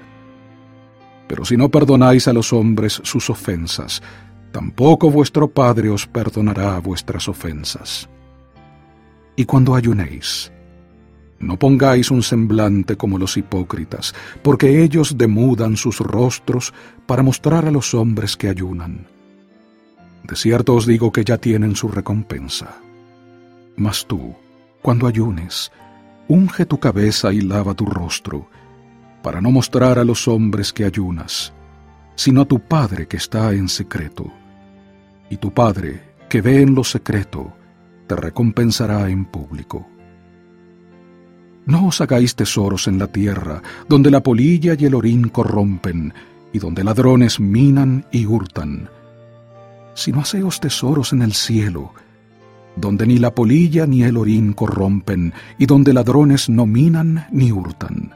[1.28, 4.02] Pero si no perdonáis a los hombres sus ofensas,
[4.52, 8.10] tampoco vuestro Padre os perdonará vuestras ofensas.
[9.36, 10.52] Y cuando ayunéis,
[11.40, 16.74] no pongáis un semblante como los hipócritas, porque ellos demudan sus rostros
[17.06, 19.08] para mostrar a los hombres que ayunan.
[20.24, 22.76] De cierto os digo que ya tienen su recompensa.
[23.76, 24.36] Mas tú,
[24.82, 25.72] cuando ayunes,
[26.28, 28.48] unge tu cabeza y lava tu rostro,
[29.22, 31.54] para no mostrar a los hombres que ayunas,
[32.16, 34.32] sino a tu Padre que está en secreto.
[35.30, 37.54] Y tu Padre, que ve en lo secreto,
[38.08, 39.88] te recompensará en público.
[41.66, 46.14] No os hagáis tesoros en la tierra, donde la polilla y el orín corrompen,
[46.54, 48.90] y donde ladrones minan y hurtan,
[49.94, 51.94] sino haceos tesoros en el cielo,
[52.76, 58.14] donde ni la polilla ni el orín corrompen, y donde ladrones no minan ni hurtan.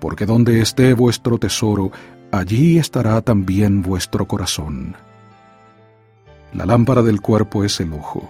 [0.00, 1.90] Porque donde esté vuestro tesoro,
[2.30, 4.94] allí estará también vuestro corazón.
[6.52, 8.28] La lámpara del cuerpo es el ojo.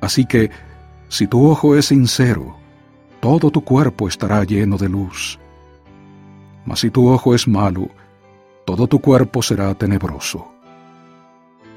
[0.00, 0.50] Así que,
[1.08, 2.56] si tu ojo es sincero,
[3.20, 5.38] todo tu cuerpo estará lleno de luz.
[6.66, 7.88] Mas si tu ojo es malo,
[8.64, 10.57] todo tu cuerpo será tenebroso.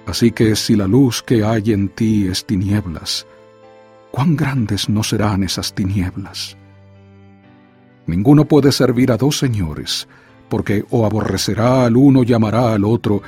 [0.05, 3.25] Así que si la luz que hay en ti es tinieblas,
[4.11, 6.57] cuán grandes no serán esas tinieblas.
[8.07, 10.07] Ninguno puede servir a dos señores,
[10.49, 13.21] porque o aborrecerá al uno y amará al otro,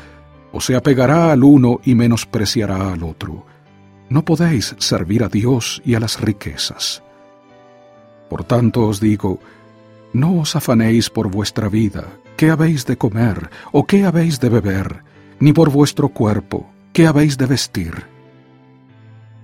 [0.51, 3.45] o se apegará al uno y menospreciará al otro.
[4.09, 7.01] No podéis servir a Dios y a las riquezas.
[8.29, 9.39] Por tanto os digo,
[10.11, 15.03] no os afanéis por vuestra vida, qué habéis de comer o qué habéis de beber,
[15.43, 18.05] ni por vuestro cuerpo, ¿qué habéis de vestir?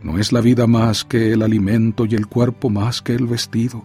[0.01, 3.83] ¿No es la vida más que el alimento y el cuerpo más que el vestido?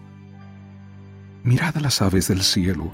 [1.43, 2.93] Mirad a las aves del cielo,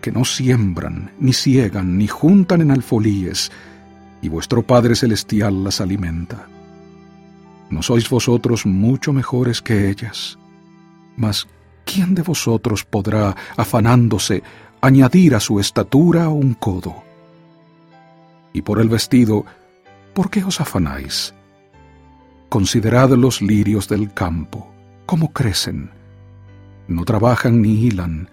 [0.00, 3.50] que no siembran, ni ciegan, ni juntan en alfolíes,
[4.22, 6.46] y vuestro Padre Celestial las alimenta.
[7.70, 10.38] ¿No sois vosotros mucho mejores que ellas?
[11.16, 11.48] Mas,
[11.84, 14.44] ¿quién de vosotros podrá, afanándose,
[14.80, 17.09] añadir a su estatura un codo?
[18.52, 19.44] Y por el vestido,
[20.14, 21.34] ¿por qué os afanáis?
[22.48, 24.72] Considerad los lirios del campo,
[25.06, 25.90] cómo crecen.
[26.88, 28.28] No trabajan ni hilan,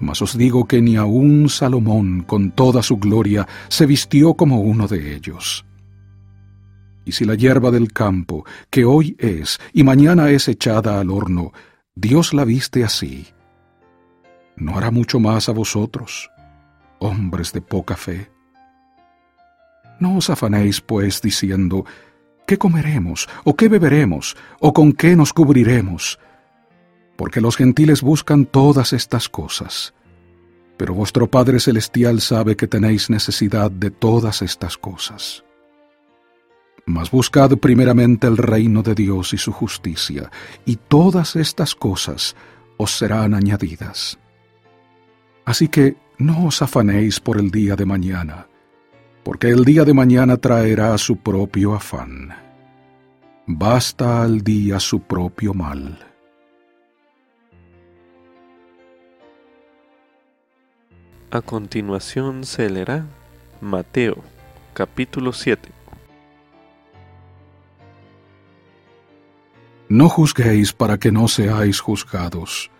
[0.00, 4.88] mas os digo que ni aun Salomón, con toda su gloria, se vistió como uno
[4.88, 5.64] de ellos.
[7.04, 11.52] Y si la hierba del campo, que hoy es y mañana es echada al horno,
[11.94, 13.28] Dios la viste así,
[14.56, 16.30] ¿no hará mucho más a vosotros,
[16.98, 18.33] hombres de poca fe?
[20.04, 21.86] No os afanéis, pues, diciendo,
[22.46, 23.26] ¿qué comeremos?
[23.42, 24.36] ¿O qué beberemos?
[24.60, 26.18] ¿O con qué nos cubriremos?
[27.16, 29.94] Porque los gentiles buscan todas estas cosas.
[30.76, 35.42] Pero vuestro Padre Celestial sabe que tenéis necesidad de todas estas cosas.
[36.84, 40.30] Mas buscad primeramente el reino de Dios y su justicia,
[40.66, 42.36] y todas estas cosas
[42.76, 44.18] os serán añadidas.
[45.46, 48.48] Así que no os afanéis por el día de mañana,
[49.24, 52.34] porque el día de mañana traerá su propio afán.
[53.46, 55.98] Basta al día su propio mal.
[61.30, 63.06] A continuación se leerá
[63.60, 64.22] Mateo,
[64.72, 65.70] capítulo 7.
[69.88, 72.70] No juzguéis para que no seáis juzgados,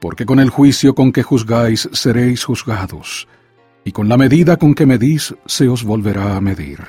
[0.00, 3.28] porque con el juicio con que juzgáis seréis juzgados,
[3.88, 6.80] y con la medida con que medís se os volverá a medir.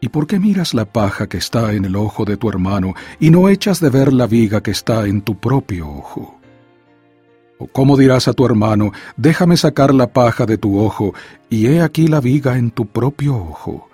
[0.00, 3.30] ¿Y por qué miras la paja que está en el ojo de tu hermano y
[3.30, 6.38] no echas de ver la viga que está en tu propio ojo?
[7.58, 11.12] ¿O cómo dirás a tu hermano, déjame sacar la paja de tu ojo,
[11.50, 13.88] y he aquí la viga en tu propio ojo?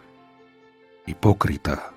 [1.07, 1.95] Hipócrita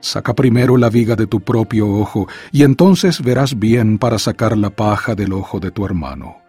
[0.00, 4.68] Saca primero la viga de tu propio ojo, y entonces verás bien para sacar la
[4.68, 6.43] paja del ojo de tu hermano.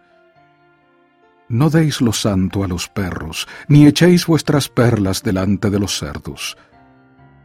[1.48, 6.56] No deis lo santo a los perros, ni echéis vuestras perlas delante de los cerdos,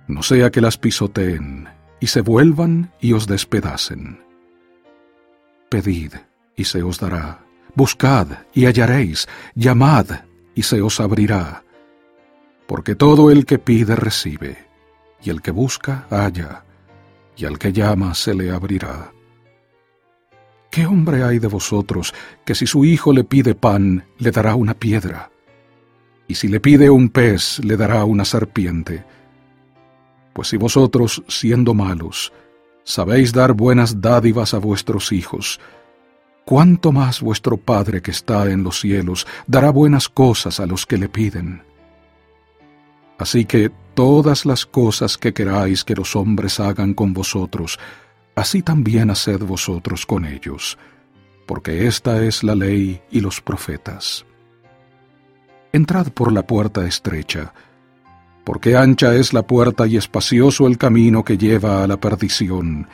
[0.08, 4.20] no sea que las pisoteen, y se vuelvan y os despedacen.
[5.70, 6.16] Pedid,
[6.56, 7.46] y se os dará,
[7.76, 10.08] buscad, y hallaréis, llamad,
[10.56, 11.64] y se os abrirá,
[12.68, 14.72] porque todo el que pide recibe
[15.24, 16.64] y el que busca halla,
[17.38, 19.12] y al que llama se le abrirá.
[20.72, 22.14] ¿Qué hombre hay de vosotros
[22.46, 25.30] que si su hijo le pide pan, le dará una piedra?
[26.30, 29.04] Y si le pide un pez, le dará una serpiente.
[30.32, 32.32] Pues si vosotros, siendo malos,
[32.86, 35.60] sabéis dar buenas dádivas a vuestros hijos,
[36.46, 40.98] ¿cuánto más vuestro Padre que está en los cielos dará buenas cosas a los que
[40.98, 41.64] le piden?
[43.18, 47.78] Así que todas las cosas que queráis que los hombres hagan con vosotros,
[48.36, 50.78] así también haced vosotros con ellos,
[51.46, 54.26] porque esta es la ley y los profetas.
[55.74, 57.54] Entrad por la puerta estrecha,
[58.44, 62.88] porque ancha es la puerta y espacioso el camino que lleva a la perdición,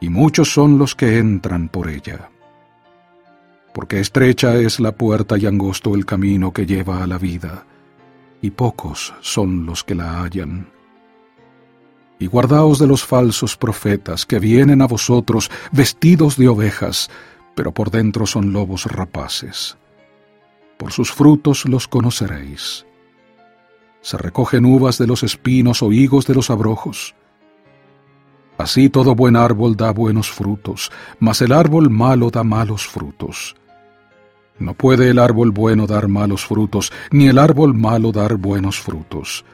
[0.00, 2.30] y muchos son los que entran por ella.
[3.72, 7.64] Porque estrecha es la puerta y angosto el camino que lleva a la vida,
[8.40, 10.73] y pocos son los que la hallan.
[12.18, 17.10] Y guardaos de los falsos profetas que vienen a vosotros vestidos de ovejas,
[17.54, 19.76] pero por dentro son lobos rapaces.
[20.78, 22.86] Por sus frutos los conoceréis.
[24.00, 27.14] Se recogen uvas de los espinos o higos de los abrojos.
[28.58, 33.56] Así todo buen árbol da buenos frutos, mas el árbol malo da malos frutos.
[34.58, 39.44] No puede el árbol bueno dar malos frutos, ni el árbol malo dar buenos frutos.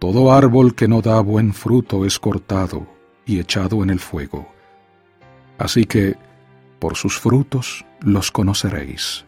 [0.00, 2.86] Todo árbol que no da buen fruto es cortado
[3.26, 4.48] y echado en el fuego.
[5.58, 6.16] Así que,
[6.78, 9.26] por sus frutos los conoceréis.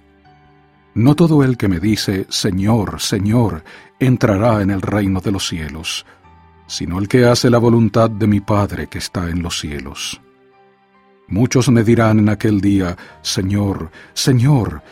[0.94, 3.64] No todo el que me dice, Señor, Señor,
[4.00, 6.06] entrará en el reino de los cielos,
[6.66, 10.22] sino el que hace la voluntad de mi Padre que está en los cielos.
[11.28, 14.82] Muchos me dirán en aquel día, Señor, Señor,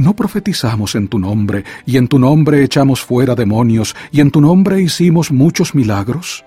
[0.00, 4.40] ¿no profetizamos en tu nombre, y en tu nombre echamos fuera demonios, y en tu
[4.40, 6.44] nombre hicimos muchos milagros?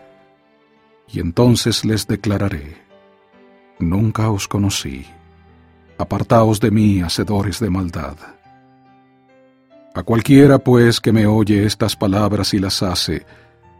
[1.11, 2.81] Y entonces les declararé,
[3.79, 5.05] Nunca os conocí,
[5.97, 8.15] apartaos de mí, hacedores de maldad.
[9.95, 13.25] A cualquiera, pues, que me oye estas palabras y las hace,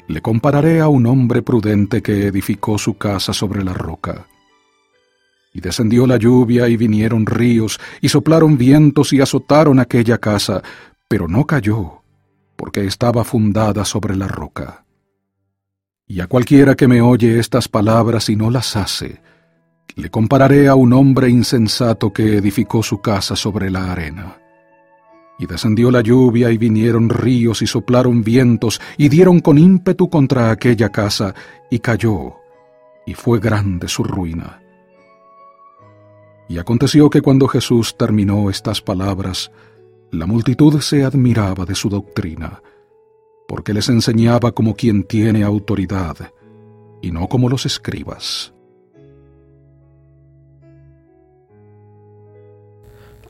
[0.07, 4.27] le compararé a un hombre prudente que edificó su casa sobre la roca.
[5.53, 10.63] Y descendió la lluvia y vinieron ríos, y soplaron vientos y azotaron aquella casa,
[11.07, 12.01] pero no cayó,
[12.55, 14.83] porque estaba fundada sobre la roca.
[16.07, 19.21] Y a cualquiera que me oye estas palabras y no las hace,
[19.95, 24.37] le compararé a un hombre insensato que edificó su casa sobre la arena.
[25.37, 30.51] Y descendió la lluvia y vinieron ríos y soplaron vientos y dieron con ímpetu contra
[30.51, 31.35] aquella casa
[31.69, 32.37] y cayó,
[33.05, 34.62] y fue grande su ruina.
[36.53, 39.51] Y aconteció que cuando Jesús terminó estas palabras,
[40.11, 42.61] la multitud se admiraba de su doctrina,
[43.47, 46.15] porque les enseñaba como quien tiene autoridad,
[47.01, 48.53] y no como los escribas.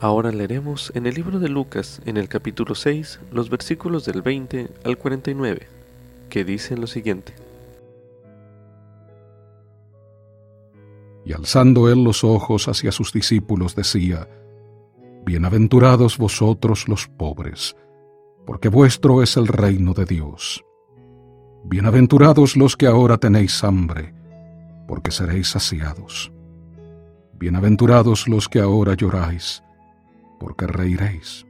[0.00, 4.68] Ahora leeremos en el libro de Lucas, en el capítulo 6, los versículos del 20
[4.84, 5.66] al 49,
[6.28, 7.43] que dicen lo siguiente.
[11.24, 14.28] Y alzando él los ojos hacia sus discípulos decía,
[15.24, 17.76] Bienaventurados vosotros los pobres,
[18.46, 20.62] porque vuestro es el reino de Dios.
[21.64, 24.12] Bienaventurados los que ahora tenéis hambre,
[24.86, 26.30] porque seréis saciados.
[27.32, 29.62] Bienaventurados los que ahora lloráis,
[30.38, 31.46] porque reiréis.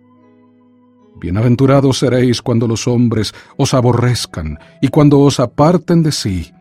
[1.16, 6.52] Bienaventurados seréis cuando los hombres os aborrezcan y cuando os aparten de sí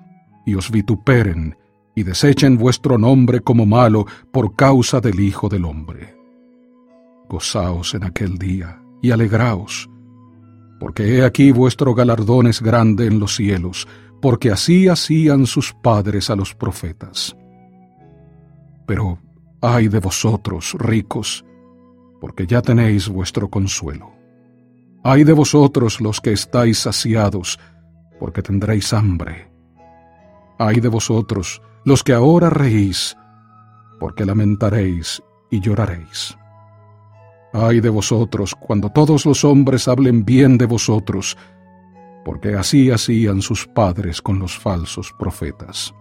[0.48, 1.58] y os vituperen
[1.96, 6.16] y desechen vuestro nombre como malo por causa del Hijo del Hombre.
[7.30, 9.90] Gozaos en aquel día y alegraos,
[10.80, 13.88] porque he aquí vuestro galardón es grande en los cielos,
[14.22, 17.36] porque así hacían sus padres a los profetas.
[18.88, 19.20] Pero
[19.62, 21.46] ay de vosotros, ricos,
[22.20, 24.12] porque ya tenéis vuestro consuelo.
[25.04, 27.60] Ay de vosotros los que estáis saciados,
[28.20, 29.52] porque tendréis hambre.
[30.58, 33.18] Ay de vosotros los que ahora reís,
[34.00, 36.38] porque lamentaréis y lloraréis.
[37.54, 41.38] Ay de vosotros cuando todos los hombres hablen bien de vosotros,
[42.26, 45.94] porque así hacían sus padres con los falsos profetas.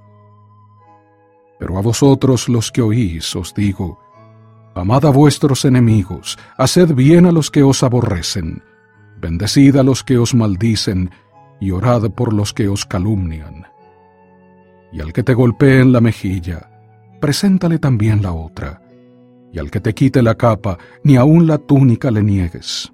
[1.59, 3.99] Pero a vosotros los que oís os digo,
[4.74, 8.62] Amad a vuestros enemigos, haced bien a los que os aborrecen,
[9.20, 11.11] bendecid a los que os maldicen,
[11.61, 13.66] y orad por los que os calumnian.
[14.93, 16.68] Y al que te golpee en la mejilla,
[17.20, 18.82] preséntale también la otra,
[19.53, 22.93] y al que te quite la capa, ni aun la túnica le niegues.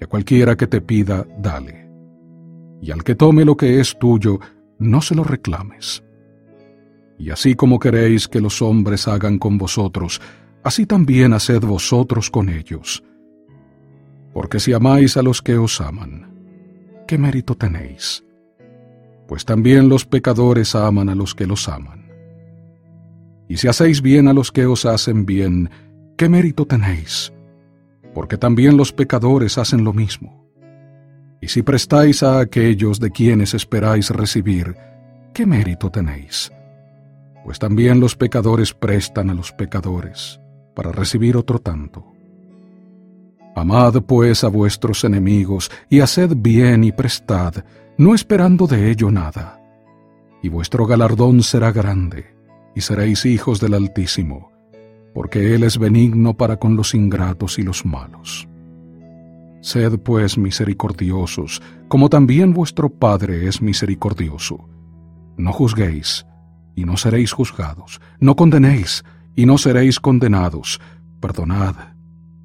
[0.00, 1.88] Y a cualquiera que te pida, dale.
[2.80, 4.38] Y al que tome lo que es tuyo,
[4.78, 6.02] no se lo reclames.
[7.18, 10.20] Y así como queréis que los hombres hagan con vosotros,
[10.64, 13.04] así también haced vosotros con ellos.
[14.32, 16.34] Porque si amáis a los que os aman,
[17.06, 18.24] ¿qué mérito tenéis?
[19.32, 22.04] Pues también los pecadores aman a los que los aman.
[23.48, 25.70] Y si hacéis bien a los que os hacen bien,
[26.18, 27.32] ¿qué mérito tenéis?
[28.12, 30.46] Porque también los pecadores hacen lo mismo.
[31.40, 34.76] Y si prestáis a aquellos de quienes esperáis recibir,
[35.32, 36.52] ¿qué mérito tenéis?
[37.42, 40.42] Pues también los pecadores prestan a los pecadores
[40.76, 42.04] para recibir otro tanto.
[43.56, 47.64] Amad pues a vuestros enemigos y haced bien y prestad,
[47.98, 49.60] no esperando de ello nada.
[50.42, 52.34] Y vuestro galardón será grande,
[52.74, 54.50] y seréis hijos del Altísimo,
[55.14, 58.48] porque Él es benigno para con los ingratos y los malos.
[59.60, 64.68] Sed pues misericordiosos, como también vuestro Padre es misericordioso.
[65.36, 66.26] No juzguéis,
[66.74, 69.04] y no seréis juzgados, no condenéis,
[69.36, 70.80] y no seréis condenados.
[71.20, 71.76] Perdonad,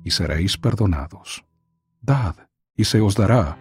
[0.04, 1.44] y seréis perdonados.
[2.02, 2.36] Dad,
[2.76, 3.58] y se os dará.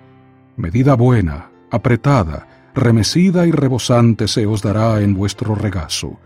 [0.56, 6.18] Medida buena, apretada, remecida y rebosante se os dará en vuestro regazo.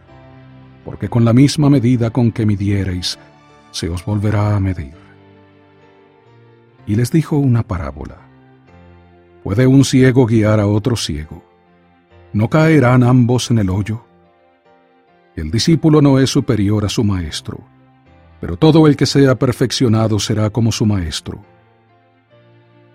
[0.84, 3.18] Porque con la misma medida con que midiereis,
[3.70, 4.94] se os volverá a medir.
[6.86, 8.18] Y les dijo una parábola.
[9.44, 11.42] ¿Puede un ciego guiar a otro ciego?
[12.32, 14.04] ¿No caerán ambos en el hoyo?
[15.36, 17.60] El discípulo no es superior a su maestro,
[18.40, 21.42] pero todo el que sea perfeccionado será como su maestro.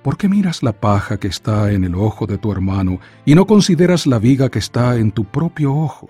[0.06, 3.47] ¿Por qué miras la paja que está en el ojo de tu hermano y no
[3.47, 6.08] consideras la viga que está en tu propio ojo?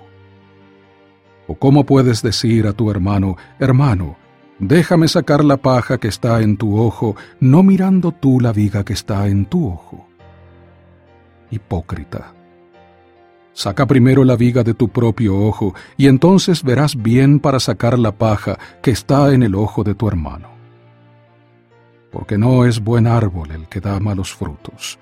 [1.47, 4.17] ¿O cómo puedes decir a tu hermano, hermano,
[4.59, 8.91] déjame sacar la paja que está en tu ojo, no mirando tú la viga que
[8.91, 10.05] está en tu ojo?
[11.49, 12.33] Hipócrita.
[13.53, 18.11] Saca primero la viga de tu propio ojo, y entonces verás bien para sacar la
[18.11, 20.54] paja que está en el ojo de tu hermano.
[22.15, 24.97] Porque no es buen árbol el que da malos frutos,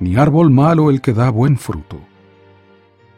[0.00, 2.00] ni árbol malo el que da buen fruto.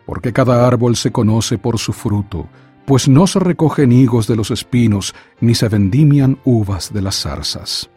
[0.04, 2.46] Porque cada árbol se conoce por su fruto,
[2.84, 7.88] pues no se recogen higos de los espinos, ni se vendimian uvas de las zarzas.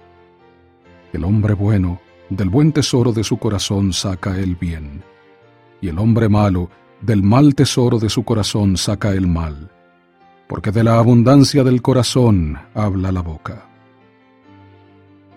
[1.11, 1.99] El hombre bueno,
[2.29, 5.03] del buen tesoro de su corazón saca el bien
[5.81, 6.69] y el hombre malo
[7.01, 9.69] del mal tesoro de su corazón saca el mal,
[10.47, 13.70] porque de la abundancia del corazón habla la boca.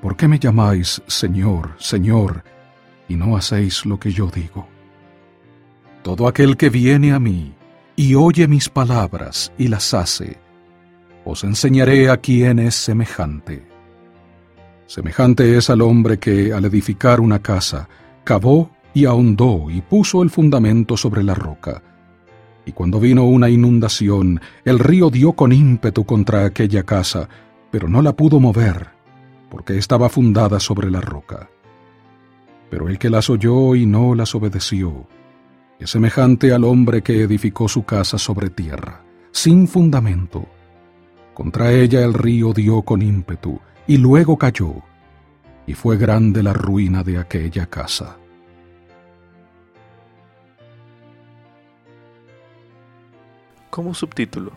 [0.05, 2.45] ¿Por qué me llamáis Señor, Señor,
[3.09, 4.69] y no hacéis lo que yo digo?
[6.03, 7.55] Todo aquel que viene a mí
[7.97, 10.37] y oye mis palabras y las hace,
[11.25, 13.67] os enseñaré a quién es semejante.
[14.87, 17.89] Semejante es al hombre que, al edificar una casa,
[18.25, 21.83] cavó y ahondó y puso el fundamento sobre la roca.
[22.67, 27.27] Y cuando vino una inundación, el río dio con ímpetu contra aquella casa,
[27.71, 28.94] pero no la pudo mover,
[29.55, 31.49] porque estaba fundada sobre la roca.
[32.71, 35.07] Pero el que las oyó y no las obedeció,
[35.79, 40.45] es semejante al hombre que edificó su casa sobre tierra, sin fundamento.
[41.35, 44.75] Contra ella el río dio con ímpetu, y luego cayó,
[45.69, 48.17] y fue grande la ruina de aquella casa.
[53.71, 54.51] Como subtítulo,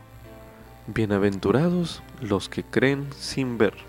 [0.87, 3.86] Bienaventurados los que creen sin ver.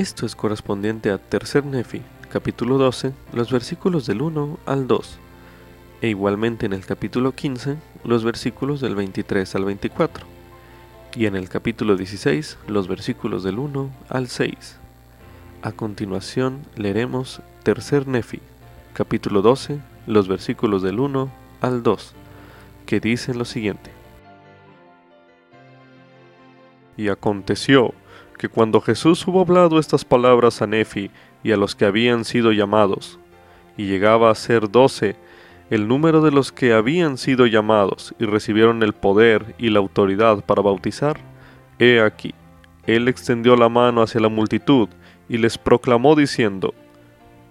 [0.00, 2.00] Esto es correspondiente a Tercer Nefi,
[2.32, 5.18] capítulo 12, los versículos del 1 al 2,
[6.00, 10.24] e igualmente en el capítulo 15, los versículos del 23 al 24,
[11.16, 14.78] y en el capítulo 16, los versículos del 1 al 6.
[15.60, 18.40] A continuación leeremos Tercer Nefi,
[18.94, 21.30] capítulo 12, los versículos del 1
[21.60, 22.14] al 2,
[22.86, 23.90] que dicen lo siguiente.
[26.96, 27.92] Y aconteció
[28.40, 31.10] que cuando Jesús hubo hablado estas palabras a Nefi
[31.42, 33.18] y a los que habían sido llamados,
[33.76, 35.16] y llegaba a ser doce,
[35.68, 40.42] el número de los que habían sido llamados y recibieron el poder y la autoridad
[40.42, 41.20] para bautizar,
[41.78, 42.32] he aquí,
[42.86, 44.88] él extendió la mano hacia la multitud
[45.28, 46.72] y les proclamó diciendo,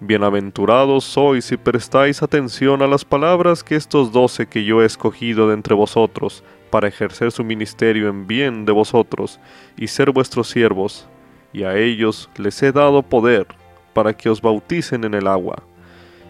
[0.02, 5.48] Bienaventurados sois si prestáis atención a las palabras que estos doce que yo he escogido
[5.48, 9.38] de entre vosotros para ejercer su ministerio en bien de vosotros
[9.76, 11.06] y ser vuestros siervos,
[11.52, 13.46] y a ellos les he dado poder
[13.92, 15.62] para que os bauticen en el agua.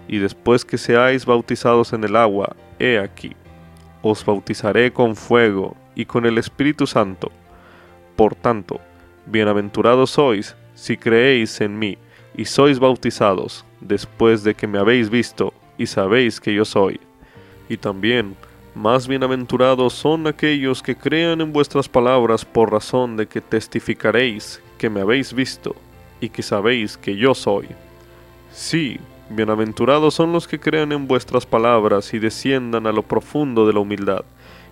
[0.08, 3.36] Y después que seáis bautizados en el agua, he aquí,
[4.02, 7.30] os bautizaré con fuego y con el Espíritu Santo.
[8.16, 8.80] Por tanto,
[9.26, 11.98] bienaventurados sois si creéis en mí
[12.36, 17.00] y sois bautizados después de que me habéis visto y sabéis que yo soy.
[17.68, 18.36] Y también,
[18.74, 24.90] más bienaventurados son aquellos que crean en vuestras palabras por razón de que testificaréis que
[24.90, 25.74] me habéis visto
[26.20, 27.68] y que sabéis que yo soy.
[28.52, 28.98] Sí,
[29.30, 33.80] bienaventurados son los que crean en vuestras palabras y desciendan a lo profundo de la
[33.80, 34.24] humildad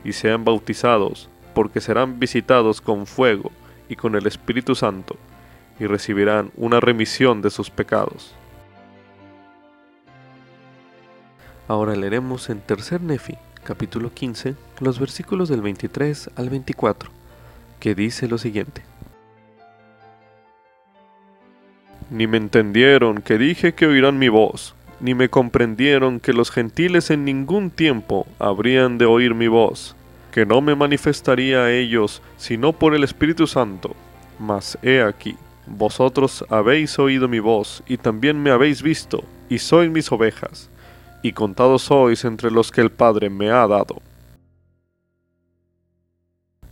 [0.04, 3.50] y sean bautizados, porque serán visitados con fuego
[3.88, 5.16] y con el Espíritu Santo,
[5.79, 8.35] y recibirán una remisión de sus pecados.
[11.68, 17.11] Ahora leeremos en Tercer Nefi, capítulo 15, los versículos del 23 al 24,
[17.79, 18.83] que dice lo siguiente.
[22.11, 27.11] Ni me entendieron que dije que oirán mi voz, ni me comprendieron que los gentiles
[27.11, 29.95] en ningún tiempo habrían de oír mi voz,
[30.33, 33.95] que no me manifestaría a ellos sino por el Espíritu Santo.
[34.39, 35.37] Mas he aquí,
[35.77, 40.71] vosotros habéis oído mi voz, y también me habéis visto, y sois mis ovejas
[41.23, 44.01] y contados sois entre los que el Padre me ha dado.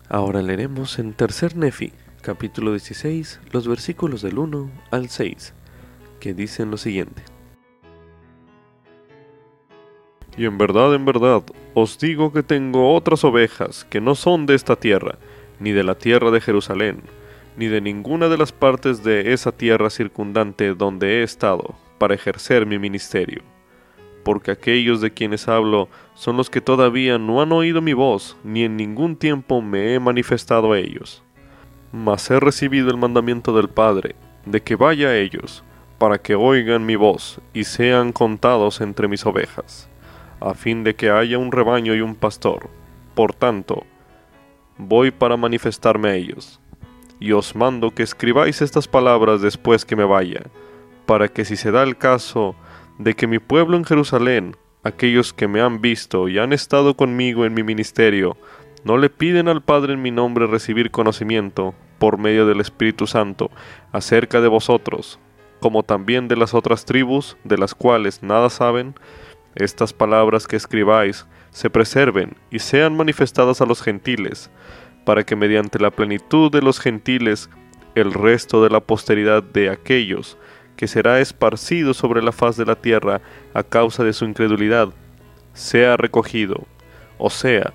[0.09, 1.93] Ahora leeremos en Tercer Nefi,
[2.23, 5.53] capítulo 16, los versículos del 1 al 6,
[6.21, 7.23] que dicen lo siguiente.
[10.37, 11.43] Y en verdad, en verdad,
[11.75, 15.19] os digo que tengo otras ovejas que no son de esta tierra,
[15.59, 17.03] ni de la tierra de Jerusalén,
[17.57, 22.67] ni de ninguna de las partes de esa tierra circundante donde he estado, para ejercer
[22.67, 23.43] mi ministerio
[24.27, 28.65] porque aquellos de quienes hablo son los que todavía no han oído mi voz, ni
[28.65, 31.23] en ningún tiempo me he manifestado a ellos.
[31.93, 35.63] Mas he recibido el mandamiento del Padre, de que vaya a ellos,
[35.99, 39.89] para que oigan mi voz y sean contados entre mis ovejas,
[40.41, 42.69] a fin de que haya un rebaño y un pastor.
[43.15, 43.85] Por tanto,
[44.77, 46.61] voy para manifestarme a ellos.
[47.21, 50.43] Y os mando que escribáis estas palabras después que me vaya,
[51.07, 52.55] para que si se da el caso
[52.99, 57.45] de que mi pueblo en Jerusalén, aquellos que me han visto y han estado conmigo
[57.45, 58.37] en mi ministerio,
[58.85, 63.51] no le piden al Padre en mi nombre recibir conocimiento, por medio del Espíritu Santo,
[63.93, 65.19] acerca de vosotros,
[65.61, 68.95] como también de las otras tribus, de las cuales nada saben,
[69.55, 74.51] estas palabras que escribáis se preserven y sean manifestadas a los gentiles,
[75.07, 77.49] para que mediante la plenitud de los gentiles
[77.95, 80.37] el resto de la posteridad de aquellos
[80.77, 83.21] que será esparcido sobre la faz de la tierra
[83.55, 84.89] a causa de su incredulidad,
[85.55, 86.65] sea recogido,
[87.19, 87.73] o sea,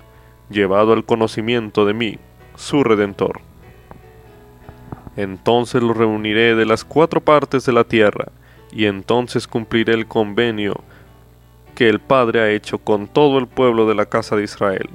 [0.50, 2.18] llevado al conocimiento de mí,
[2.54, 3.40] su Redentor.
[5.16, 8.26] Entonces lo reuniré de las cuatro partes de la tierra,
[8.70, 10.82] y entonces cumpliré el convenio
[11.74, 14.90] que el Padre ha hecho con todo el pueblo de la casa de Israel.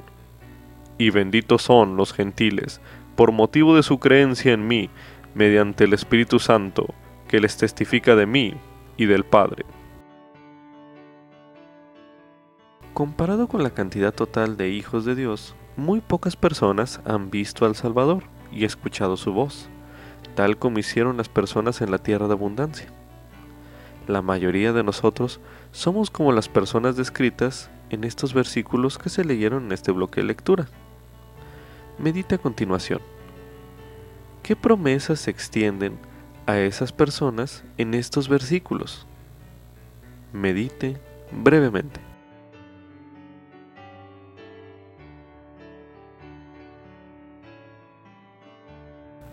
[0.98, 2.80] Y benditos son los gentiles,
[3.16, 4.90] por motivo de su creencia en mí,
[5.34, 6.92] mediante el Espíritu Santo,
[7.28, 8.54] que les testifica de mí
[8.96, 9.64] y del Padre.
[12.94, 17.76] Comparado con la cantidad total de hijos de Dios, muy pocas personas han visto al
[17.76, 19.68] Salvador y escuchado su voz,
[20.34, 22.88] tal como hicieron las personas en la tierra de abundancia.
[24.08, 25.40] La mayoría de nosotros
[25.70, 30.26] somos como las personas descritas en estos versículos que se leyeron en este bloque de
[30.26, 30.66] lectura.
[31.98, 33.00] Medita a continuación.
[34.44, 35.98] ¿Qué promesas se extienden
[36.46, 39.04] a esas personas en estos versículos?
[40.32, 40.96] Medite
[41.32, 42.00] brevemente.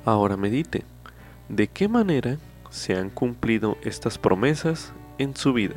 [0.04, 0.86] Ahora medite,
[1.50, 2.38] ¿de qué manera
[2.72, 5.76] se han cumplido estas promesas en su vida?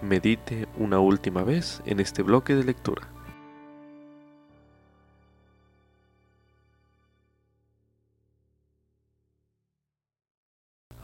[0.00, 3.15] Medite una última vez en este bloque de lectura.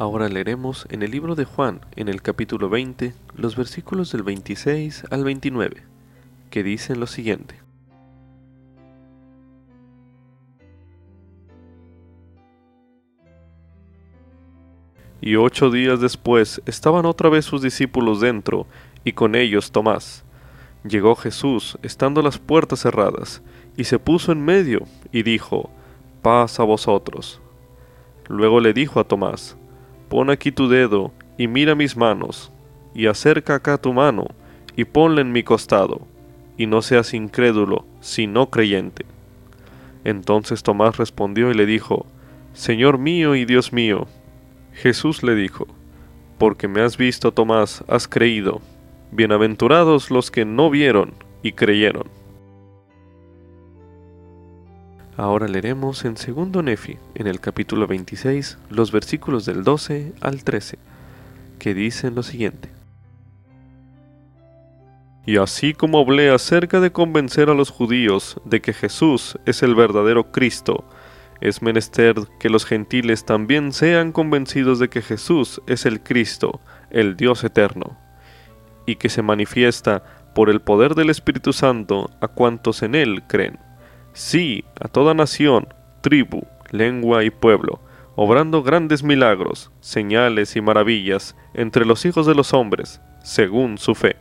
[0.03, 5.05] Ahora leeremos en el libro de Juan, en el capítulo 20, los versículos del 26
[5.13, 5.81] al 29,
[6.51, 7.55] que dicen lo siguiente.
[15.21, 18.67] Y ocho días después estaban otra vez sus discípulos dentro,
[19.05, 20.25] y con ellos Tomás.
[20.83, 23.41] Llegó Jesús, estando las puertas cerradas,
[23.77, 24.81] y se puso en medio,
[25.13, 25.71] y dijo,
[26.23, 27.41] Paz a vosotros.
[28.29, 29.57] Luego le dijo a Tomás,
[30.13, 32.53] Pon aquí tu dedo, y mira mis manos,
[32.95, 34.27] y acerca acá tu mano,
[34.77, 36.03] y ponla en mi costado,
[36.59, 39.07] y no seas incrédulo, sino creyente.
[40.05, 42.05] Entonces Tomás respondió y le dijo,
[42.53, 44.07] Señor mío y Dios mío.
[44.75, 45.67] Jesús le dijo,
[46.37, 48.61] Porque me has visto, Tomás, has creído.
[49.13, 52.09] Bienaventurados los que no vieron y creyeron.
[55.17, 60.79] Ahora leeremos en segundo Nefi, en el capítulo 26, los versículos del 12 al 13,
[61.59, 62.71] que dicen lo siguiente.
[65.27, 69.75] Y así como hablé acerca de convencer a los judíos de que Jesús es el
[69.75, 70.85] verdadero Cristo,
[71.43, 76.61] es menester que los gentiles también sean convencidos de que Jesús es el Cristo,
[76.91, 77.99] el Dios eterno,
[78.87, 80.05] y que se manifiesta
[80.35, 83.59] por el poder del Espíritu Santo a cuantos en Él creen.
[84.13, 85.69] Sí, a toda nación,
[86.03, 87.81] tribu, lengua y pueblo,
[88.15, 94.17] obrando grandes milagros, señales y maravillas entre los hijos de los hombres, según su fe.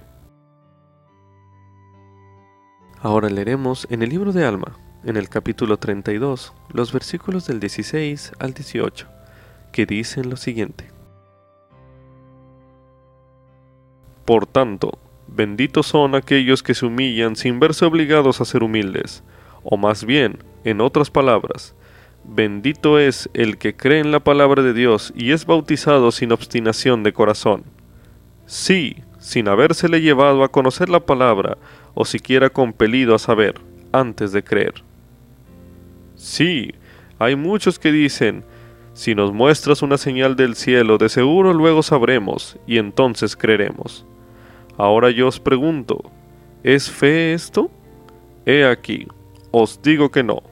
[3.01, 8.33] Ahora leeremos en el libro de Alma, en el capítulo 32 los versículos del 16
[8.39, 9.07] al 18,
[9.71, 10.89] que dicen lo siguiente.
[14.23, 19.23] Por tanto, benditos son aquellos que se humillan sin verse obligados a ser humildes,
[19.63, 21.75] o más bien, en otras palabras,
[22.23, 27.03] bendito es el que cree en la palabra de Dios y es bautizado sin obstinación
[27.03, 27.63] de corazón.
[28.45, 31.57] Sí, sin habérsele llevado a conocer la palabra,
[31.93, 33.55] o siquiera compelido a saber,
[33.91, 34.73] antes de creer.
[36.15, 36.73] Sí,
[37.19, 38.43] hay muchos que dicen,
[38.93, 44.05] si nos muestras una señal del cielo, de seguro luego sabremos y entonces creeremos.
[44.77, 46.11] Ahora yo os pregunto,
[46.63, 47.69] ¿es fe esto?
[48.45, 49.07] He aquí,
[49.51, 50.43] os digo que no,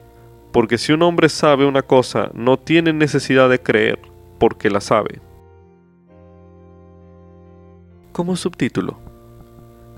[0.52, 3.98] porque si un hombre sabe una cosa, no tiene necesidad de creer,
[4.38, 5.20] porque la sabe.
[8.12, 8.98] Como subtítulo,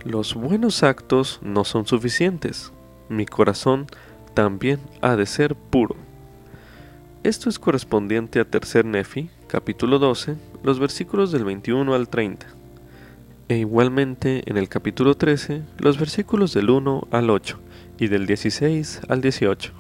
[0.05, 2.73] los buenos actos no son suficientes.
[3.09, 3.87] Mi corazón
[4.35, 5.97] también ha de ser puro.
[7.23, 12.47] Esto es correspondiente a Tercer Nefi, capítulo 12, los versículos del 21 al 30,
[13.49, 17.59] e igualmente en el capítulo 13, los versículos del 1 al 8
[17.99, 19.73] y del 16 al 18,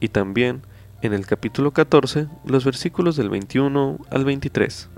[0.00, 0.62] y también
[1.02, 4.88] en el capítulo 14, los versículos del 21 al 23.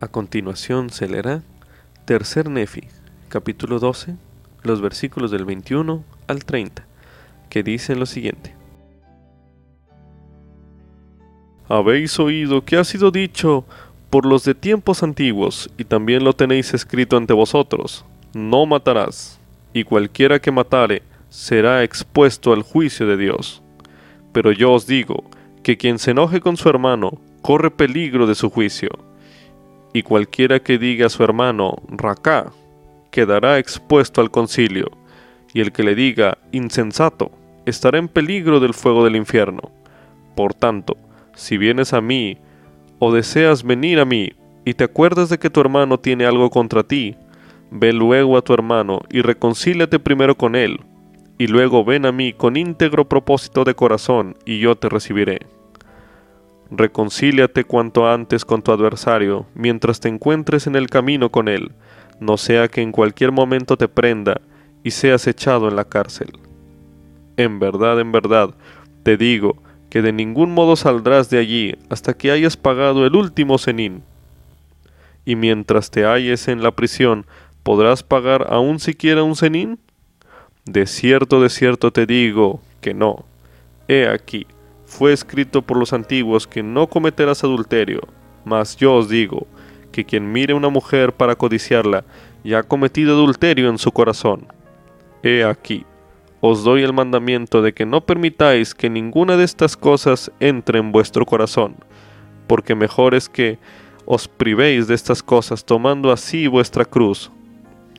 [0.00, 1.42] A continuación se leerá
[2.04, 2.88] Tercer Nefi,
[3.30, 4.16] capítulo 12,
[4.62, 6.86] los versículos del 21 al 30,
[7.48, 8.54] que dicen lo siguiente.
[11.68, 13.64] Habéis oído que ha sido dicho
[14.10, 18.04] por los de tiempos antiguos, y también lo tenéis escrito ante vosotros,
[18.34, 19.40] no matarás,
[19.72, 23.62] y cualquiera que matare será expuesto al juicio de Dios.
[24.32, 25.24] Pero yo os digo
[25.62, 28.90] que quien se enoje con su hermano corre peligro de su juicio,
[29.92, 32.52] y cualquiera que diga a su hermano Racá
[33.10, 34.90] quedará expuesto al concilio,
[35.52, 37.30] y el que le diga insensato
[37.64, 39.70] estará en peligro del fuego del infierno.
[40.34, 40.96] Por tanto,
[41.34, 42.38] si vienes a mí
[42.98, 44.32] o deseas venir a mí
[44.64, 47.16] y te acuerdas de que tu hermano tiene algo contra ti,
[47.70, 50.80] ve luego a tu hermano y reconcíliate primero con él,
[51.38, 55.40] y luego ven a mí con íntegro propósito de corazón y yo te recibiré.
[56.70, 61.72] Reconcíliate cuanto antes con tu adversario, mientras te encuentres en el camino con él,
[62.20, 64.40] no sea que en cualquier momento te prenda
[64.82, 66.32] y seas echado en la cárcel.
[67.36, 68.54] En verdad, en verdad,
[69.02, 69.56] te digo
[69.90, 74.02] que de ningún modo saldrás de allí hasta que hayas pagado el último cenín.
[75.24, 77.26] Y mientras te halles en la prisión,
[77.64, 79.80] ¿podrás pagar aún siquiera un cenín?
[80.64, 83.24] De cierto, de cierto te digo que no.
[83.88, 84.46] He aquí,
[84.84, 88.02] fue escrito por los antiguos que no cometerás adulterio,
[88.44, 89.48] mas yo os digo
[89.90, 92.04] que quien mire una mujer para codiciarla
[92.44, 94.46] ya ha cometido adulterio en su corazón.
[95.22, 95.84] He aquí,
[96.40, 100.92] os doy el mandamiento de que no permitáis que ninguna de estas cosas entre en
[100.92, 101.76] vuestro corazón,
[102.46, 103.58] porque mejor es que
[104.04, 107.30] os privéis de estas cosas tomando así vuestra cruz,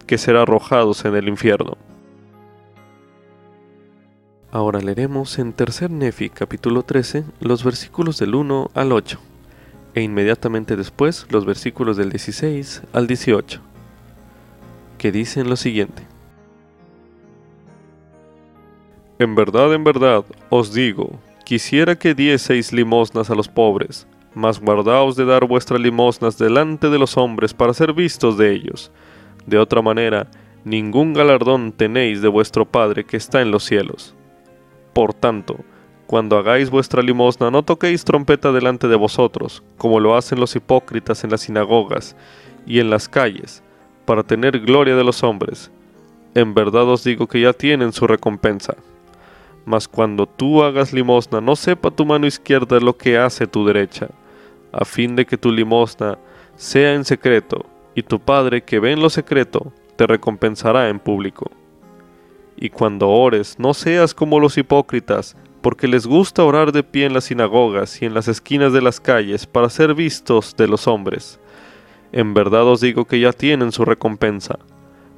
[0.07, 1.77] que será arrojados en el infierno.
[4.51, 9.19] Ahora leeremos en Tercer Nefi capítulo 13 los versículos del 1 al 8
[9.95, 13.61] e inmediatamente después los versículos del 16 al 18
[14.97, 16.03] que dicen lo siguiente.
[19.19, 25.15] En verdad, en verdad, os digo, quisiera que dieseis limosnas a los pobres, mas guardaos
[25.15, 28.91] de dar vuestras limosnas delante de los hombres para ser vistos de ellos.
[29.45, 30.27] De otra manera,
[30.63, 34.15] ningún galardón tenéis de vuestro Padre que está en los cielos
[34.95, 35.57] por tanto,
[36.07, 41.25] cuando hagáis vuestra limosna, no toquéis trompeta delante de vosotros, como lo hacen los hipócritas
[41.25, 42.15] en las sinagogas
[42.65, 43.61] y en las calles,
[44.05, 45.69] para tener gloria de los hombres.
[46.33, 48.77] En verdad os digo que ya tienen su recompensa.
[49.65, 54.07] Mas cuando tú hagas limosna, no sepa tu mano izquierda lo que hace tu derecha,
[54.71, 56.17] a fin de que tu limosna
[56.55, 57.65] sea en secreto,
[57.95, 61.49] y tu Padre que ve en lo secreto, te recompensará en público.
[62.57, 67.13] Y cuando ores, no seas como los hipócritas, porque les gusta orar de pie en
[67.13, 71.39] las sinagogas y en las esquinas de las calles para ser vistos de los hombres.
[72.11, 74.59] En verdad os digo que ya tienen su recompensa.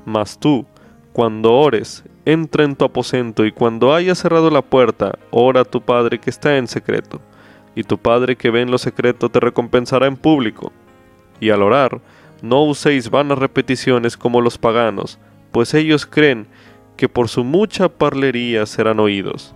[0.06, 0.66] Mas tú,
[1.12, 5.82] cuando ores, entra en tu aposento y cuando hayas cerrado la puerta, ora a tu
[5.82, 7.20] Padre que está en secreto,
[7.76, 10.72] y tu Padre que ve en lo secreto te recompensará en público.
[11.40, 12.00] Y al orar,
[12.42, 15.20] no uséis vanas repeticiones como los paganos,
[15.52, 16.48] pues ellos creen
[16.96, 19.56] que por su mucha parlería serán oídos.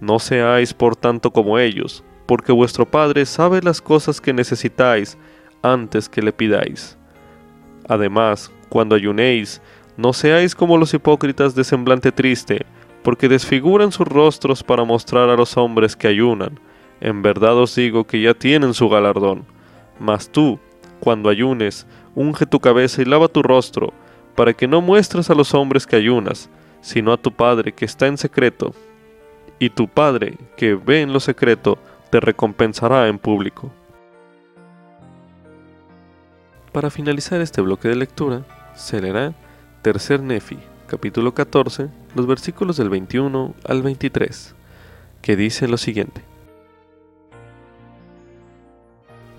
[0.00, 5.18] No seáis por tanto como ellos, porque vuestro Padre sabe las cosas que necesitáis
[5.62, 6.96] antes que le pidáis.
[7.88, 9.60] Además, cuando ayunéis,
[9.96, 12.66] no seáis como los hipócritas de semblante triste,
[13.02, 16.58] porque desfiguran sus rostros para mostrar a los hombres que ayunan.
[17.00, 19.44] En verdad os digo que ya tienen su galardón.
[20.00, 20.58] Mas tú,
[21.04, 23.92] cuando ayunes, unge tu cabeza y lava tu rostro,
[24.34, 26.48] para que no muestres a los hombres que ayunas,
[26.80, 28.72] sino a tu Padre que está en secreto,
[29.58, 31.76] y tu Padre que ve en lo secreto
[32.10, 33.70] te recompensará en público.
[36.72, 39.34] Para finalizar este bloque de lectura, se leerá
[39.82, 44.54] Tercer Nefi, capítulo 14, los versículos del 21 al 23,
[45.20, 46.33] que dice lo siguiente.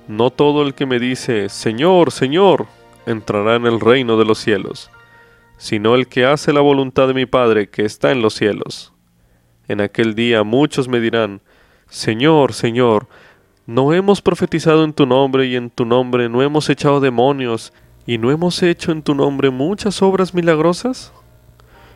[0.07, 2.67] No todo el que me dice, Señor, Señor,
[3.07, 4.91] entrará en el reino de los cielos,
[5.57, 8.93] sino el que hace la voluntad de mi Padre que está en los cielos.
[9.67, 11.41] En aquel día muchos me dirán,
[11.89, 13.07] Señor, Señor,
[13.65, 17.73] ¿no hemos profetizado en tu nombre y en tu nombre no hemos echado demonios
[18.05, 21.13] y no hemos hecho en tu nombre muchas obras milagrosas?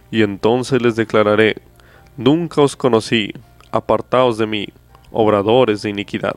[0.10, 1.58] Y entonces les declararé,
[2.18, 3.32] Nunca os conocí,
[3.72, 4.68] apartaos de mí,
[5.12, 6.36] obradores de iniquidad.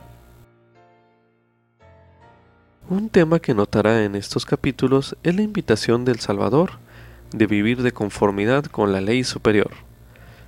[2.89, 6.71] Un tema que notará en estos capítulos es la invitación del Salvador
[7.31, 9.71] de vivir de conformidad con la ley superior,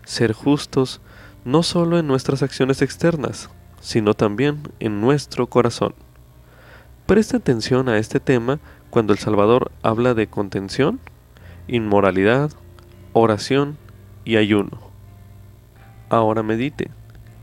[0.03, 0.99] ser justos
[1.45, 5.95] no solo en nuestras acciones externas, sino también en nuestro corazón.
[7.05, 8.59] Presta atención a este tema
[8.89, 10.99] cuando el Salvador habla de contención,
[11.69, 12.51] inmoralidad,
[13.13, 13.77] oración
[14.25, 14.77] y ayuno.
[16.09, 16.91] Ahora medite,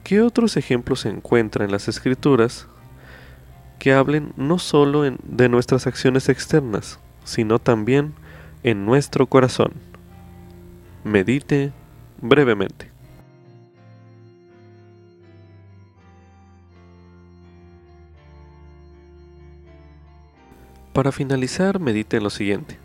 [0.05, 2.69] ¿qué otros ejemplos se encuentran en las Escrituras
[3.83, 8.15] que hablen no solo de nuestras acciones externas, sino también
[8.63, 9.73] en nuestro corazón.
[11.03, 11.73] Medite
[12.21, 12.93] brevemente.
[20.93, 22.79] Para finalizar, medite en lo siguiente.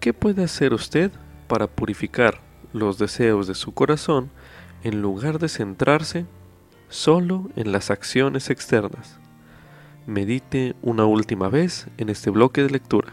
[0.00, 1.10] ¿Qué puede hacer usted
[1.48, 2.42] para purificar
[2.74, 4.28] los deseos de su corazón
[4.82, 6.26] en lugar de centrarse
[6.94, 9.18] solo en las acciones externas?
[10.06, 13.12] Medite una última vez en este bloque de lectura.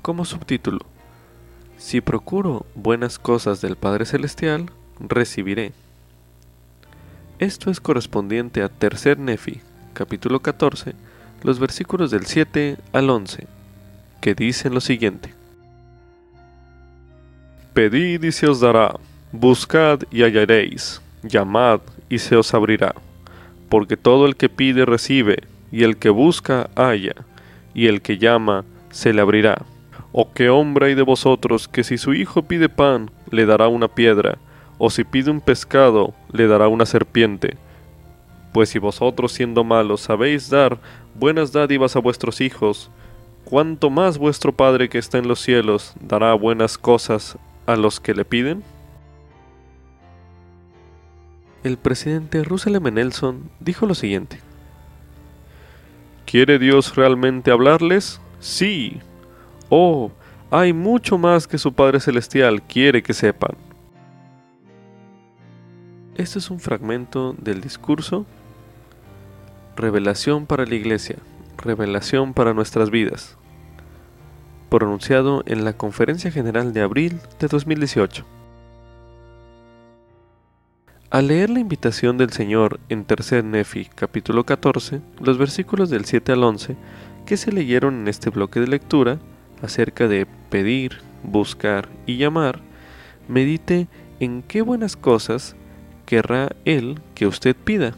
[0.00, 0.80] Como subtítulo,
[1.76, 5.72] si procuro buenas cosas del Padre Celestial, recibiré.
[7.38, 9.60] Esto es correspondiente a Tercer Nefi,
[9.92, 10.94] capítulo 14,
[11.42, 13.46] los versículos del 7 al 11,
[14.22, 15.43] que dicen lo siguiente.
[17.74, 18.94] Pedid y se os dará,
[19.32, 22.94] buscad y hallaréis, llamad y se os abrirá,
[23.68, 27.16] porque todo el que pide recibe, y el que busca halla,
[27.74, 29.64] y el que llama se le abrirá.
[30.12, 33.88] ¿O qué hombre hay de vosotros que si su hijo pide pan, le dará una
[33.88, 34.38] piedra,
[34.78, 37.56] o si pide un pescado, le dará una serpiente?
[38.52, 40.78] Pues si vosotros siendo malos sabéis dar
[41.16, 42.92] buenas dádivas a vuestros hijos,
[43.44, 47.36] ¿cuánto más vuestro Padre que está en los cielos dará buenas cosas
[47.66, 48.62] a los que le piden?
[51.62, 52.90] El presidente Russell M.
[52.90, 54.38] Nelson dijo lo siguiente.
[56.26, 58.20] ¿Quiere Dios realmente hablarles?
[58.40, 59.00] Sí.
[59.70, 60.10] Oh,
[60.50, 63.56] hay mucho más que su Padre Celestial quiere que sepan.
[66.16, 68.26] Este es un fragmento del discurso
[69.76, 71.16] Revelación para la Iglesia,
[71.58, 73.36] revelación para nuestras vidas,
[74.74, 78.24] pronunciado en la Conferencia General de abril de 2018.
[81.10, 86.32] Al leer la invitación del Señor en Tercer Nefi, capítulo 14, los versículos del 7
[86.32, 86.74] al 11,
[87.24, 89.20] que se leyeron en este bloque de lectura,
[89.62, 92.60] acerca de pedir, buscar y llamar,
[93.28, 93.86] medite
[94.18, 95.54] en qué buenas cosas
[96.04, 97.94] querrá Él que usted pida.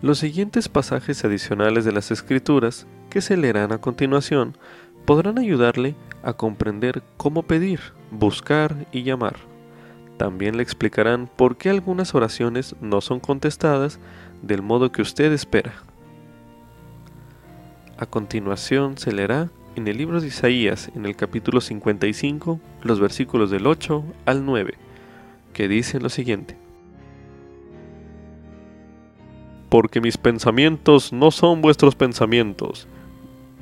[0.00, 4.56] Los siguientes pasajes adicionales de las Escrituras, que se leerán a continuación,
[5.04, 7.80] podrán ayudarle a comprender cómo pedir,
[8.10, 9.36] buscar y llamar.
[10.16, 13.98] También le explicarán por qué algunas oraciones no son contestadas
[14.42, 15.74] del modo que usted espera.
[17.98, 23.50] A continuación se leerá en el libro de Isaías, en el capítulo 55, los versículos
[23.50, 24.74] del 8 al 9,
[25.52, 26.62] que dicen lo siguiente
[29.72, 32.86] porque mis pensamientos no son vuestros pensamientos,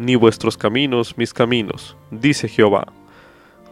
[0.01, 2.87] ni vuestros caminos mis caminos, dice Jehová.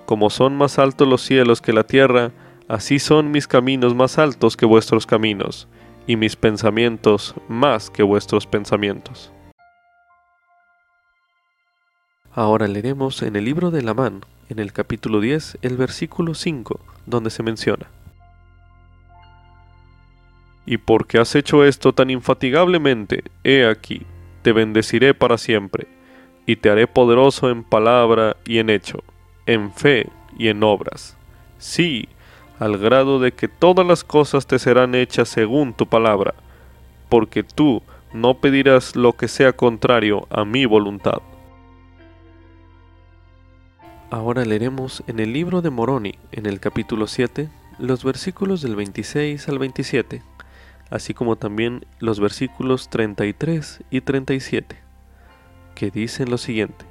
[0.05, 2.33] Como son más altos los cielos que la tierra,
[2.69, 5.69] así son mis caminos más altos que vuestros caminos,
[6.07, 9.33] y mis pensamientos más que vuestros pensamientos.
[12.35, 14.21] Ahora leeremos en el libro de Lamán,
[14.51, 17.87] en el capítulo 10, el versículo 5, donde se menciona.
[20.67, 24.03] Y porque has hecho esto tan infatigablemente, he aquí,
[24.43, 25.89] te bendeciré para siempre,
[26.49, 29.05] y te haré poderoso en palabra y en hecho,
[29.45, 31.15] en fe y en obras.
[31.59, 32.09] Sí,
[32.59, 36.33] al grado de que todas las cosas te serán hechas según tu palabra,
[37.11, 37.83] porque tú
[38.15, 41.21] no pedirás lo que sea contrario a mi voluntad.
[44.11, 49.47] Ahora leeremos en el libro de Moroni, en el capítulo 7, los versículos del 26
[49.51, 50.23] al 27
[50.91, 54.88] así como también los versículos 33 y 37,
[55.79, 56.85] que dicen lo siguiente.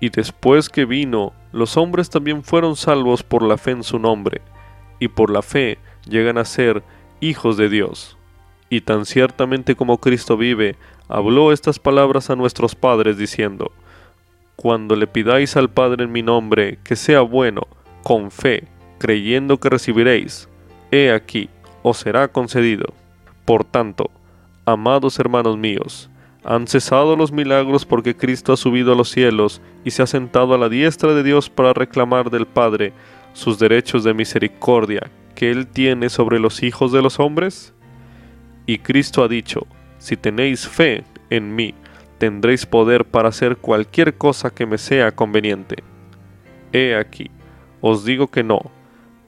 [0.00, 4.40] Y después que vino, los hombres también fueron salvos por la fe en su nombre,
[4.98, 6.82] y por la fe llegan a ser
[7.20, 8.18] hijos de Dios.
[8.70, 10.74] Y tan ciertamente como Cristo vive,
[11.06, 13.70] habló estas palabras a nuestros padres diciendo,
[14.56, 17.68] Cuando le pidáis al Padre en mi nombre que sea bueno,
[18.02, 18.64] con fe,
[18.98, 20.48] creyendo que recibiréis,
[20.90, 21.48] he aquí,
[21.84, 22.92] os será concedido.
[23.44, 24.10] Por tanto,
[24.66, 26.10] amados hermanos míos,
[26.44, 30.54] han cesado los milagros porque Cristo ha subido a los cielos y se ha sentado
[30.54, 32.92] a la diestra de Dios para reclamar del Padre
[33.32, 37.74] sus derechos de misericordia que Él tiene sobre los hijos de los hombres?
[38.66, 39.66] Y Cristo ha dicho,
[39.98, 41.74] si tenéis fe en mí,
[42.18, 45.84] tendréis poder para hacer cualquier cosa que me sea conveniente.
[46.72, 47.30] He aquí,
[47.80, 48.60] os digo que no,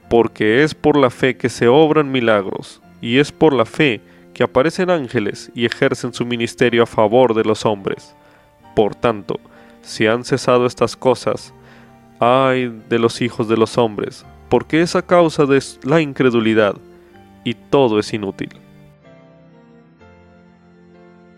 [0.08, 4.00] porque es por la fe que se obran milagros, y es por la fe
[4.38, 8.14] que aparecen ángeles y ejercen su ministerio a favor de los hombres.
[8.76, 9.40] Por tanto,
[9.82, 11.52] si han cesado estas cosas,
[12.20, 16.76] ay de los hijos de los hombres, porque es a causa de la incredulidad,
[17.42, 18.50] y todo es inútil.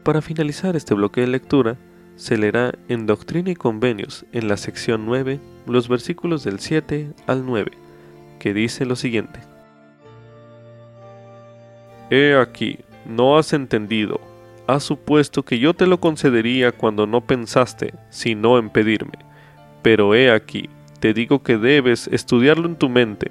[0.04, 1.78] Para finalizar este bloque de lectura,
[2.16, 7.46] se leerá en Doctrina y Convenios, en la sección 9, los versículos del 7 al
[7.46, 7.70] 9,
[8.38, 9.40] que dice lo siguiente.
[12.10, 14.20] He aquí, no has entendido,
[14.66, 19.18] has supuesto que yo te lo concedería cuando no pensaste, sino en pedirme.
[19.82, 20.68] Pero he aquí,
[21.00, 23.30] te digo que debes estudiarlo en tu mente.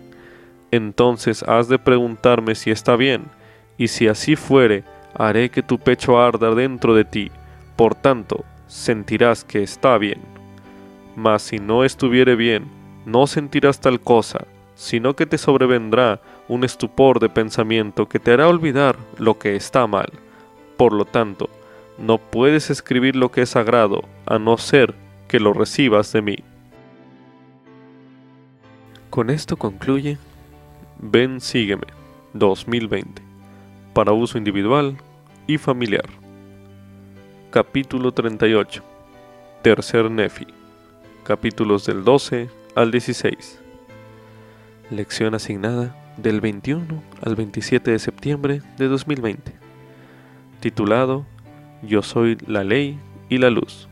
[0.72, 3.26] Entonces has de preguntarme si está bien,
[3.78, 7.32] y si así fuere, haré que tu pecho arda dentro de ti.
[7.76, 10.20] Por tanto, sentirás que está bien.
[11.16, 12.66] Mas si no estuviere bien,
[13.06, 14.46] no sentirás tal cosa,
[14.76, 19.88] sino que te sobrevendrá un estupor de pensamiento que te hará olvidar lo que está
[19.88, 20.12] mal.
[20.76, 21.50] Por lo tanto,
[21.98, 24.96] no puedes escribir lo que es sagrado, a no ser
[25.28, 26.38] que lo recibas de mí.
[29.10, 30.18] Con esto concluye
[31.00, 31.88] Ven Sígueme
[32.34, 33.22] 2020
[33.94, 34.98] para uso individual
[35.48, 36.06] y familiar.
[37.52, 38.84] Capítulo 38
[39.62, 40.48] Tercer Nefi
[41.24, 43.60] Capítulos del 12 al 16
[44.92, 46.86] Lección asignada del 21
[47.22, 49.54] al 27 de septiembre de 2020
[50.60, 51.26] Titulado
[51.84, 52.98] Yo soy la ley
[53.30, 53.89] y la luz